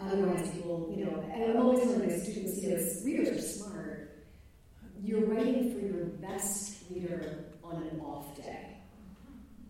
[0.00, 4.24] otherwise, people, you know, and I'm always telling my students, know, readers are smart.
[5.02, 8.76] You're writing for your best reader on an off day.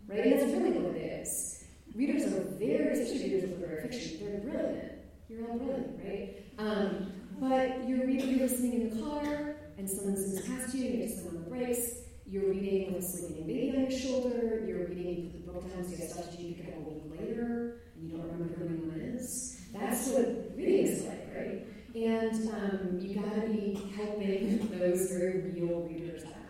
[0.06, 0.20] Right?
[0.20, 1.59] And that's really what it is.
[1.94, 4.92] Readers are very, especially readers of literary fiction, they're brilliant.
[5.28, 6.44] You're all brilliant, right?
[6.58, 10.98] Um, but you're, reading, you're listening in the car, and someone zooms past you, and
[10.98, 12.00] you're just on the brakes.
[12.26, 14.64] You're reading with a sleeping baby on your shoulder.
[14.66, 16.86] You're reading, you put the book down, so you have stuff to you pick up
[16.86, 19.60] a week later, and you don't remember who anyone is.
[19.72, 21.66] That's what reading is like, right?
[21.94, 26.40] And um, you gotta be helping those very real readers out.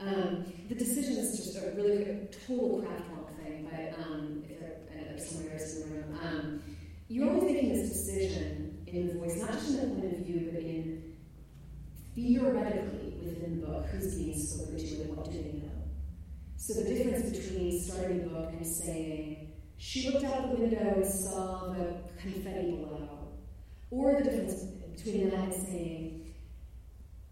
[0.00, 4.41] Um, the decision is just a really a total craft wonk thing, but um,
[5.22, 6.62] if there, I know there's some writers in the room, um,
[7.08, 10.50] you're always making this decision in the voice, not just in the point of view,
[10.52, 11.14] but in
[12.14, 15.72] theoretically within the book, who's being spoken to and what do they know.
[16.56, 21.06] So the difference between starting the book and saying, she looked out the window and
[21.06, 23.28] saw the confetti below,
[23.90, 24.64] or the difference
[24.96, 26.34] between that and saying,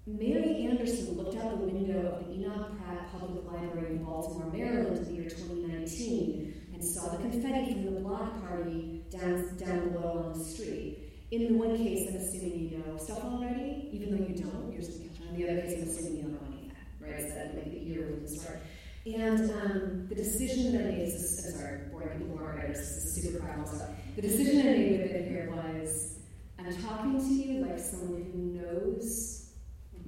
[0.07, 4.99] Mary Anderson looked out the window of the Enoch Pratt Public Library in Baltimore, Maryland
[4.99, 10.25] in the year 2019 and saw the confetti from the block party down, down below
[10.33, 11.13] on the street.
[11.31, 14.81] In the one case, I'm assuming you know stuff already, even though you don't, you're
[14.81, 15.37] just catching on.
[15.37, 17.21] The other case, I'm assuming you don't know anything, right?
[17.21, 18.63] So that like the year can start.
[19.05, 22.89] And um, the decision that I made, is, sorry, boring people who aren't writers, this
[22.89, 23.91] is super practical stuff.
[24.17, 26.19] The decision I made with it here was,
[26.59, 29.53] I'm talking to you like someone who knows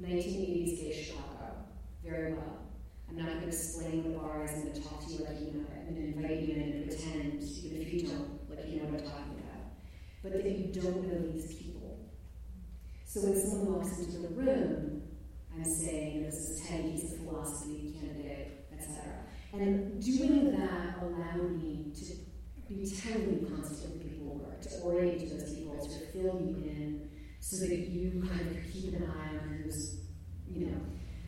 [0.01, 1.55] 1980s gay Chicago
[2.03, 2.59] very well.
[3.13, 4.53] I'm not going to explain what a bar is.
[4.53, 5.67] I'm going to talk to you like you know.
[5.77, 8.89] I'm going to invite you in and pretend, even if you don't, like you know
[8.89, 9.77] what I'm talking about.
[10.23, 12.09] But that you don't know these people.
[13.05, 15.03] So when someone walks into the room,
[15.55, 19.13] I'm saying, this is Teddy, he's a philosophy candidate, etc.
[19.53, 22.15] And doing that allowed me to
[22.73, 27.11] be terribly constant with people work, to orient to those people, to fill you in,
[27.41, 30.01] so that you kind of keep an eye on who's,
[30.51, 30.81] you know,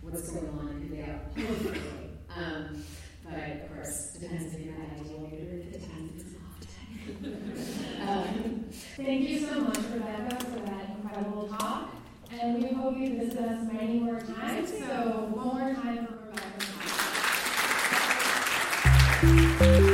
[0.04, 1.20] what's going on they are.
[1.46, 1.80] Hopefully.
[2.36, 2.82] Um,
[3.22, 6.34] but of course, depends if you're an ideal leader, it depends if it's
[8.02, 8.08] not.
[8.08, 8.64] um,
[8.96, 11.94] Thank you so much, Rebecca, for that incredible talk.
[12.32, 14.68] And we hope you visit us many more times.
[14.70, 16.14] So, one more time for
[19.22, 19.93] Rebecca.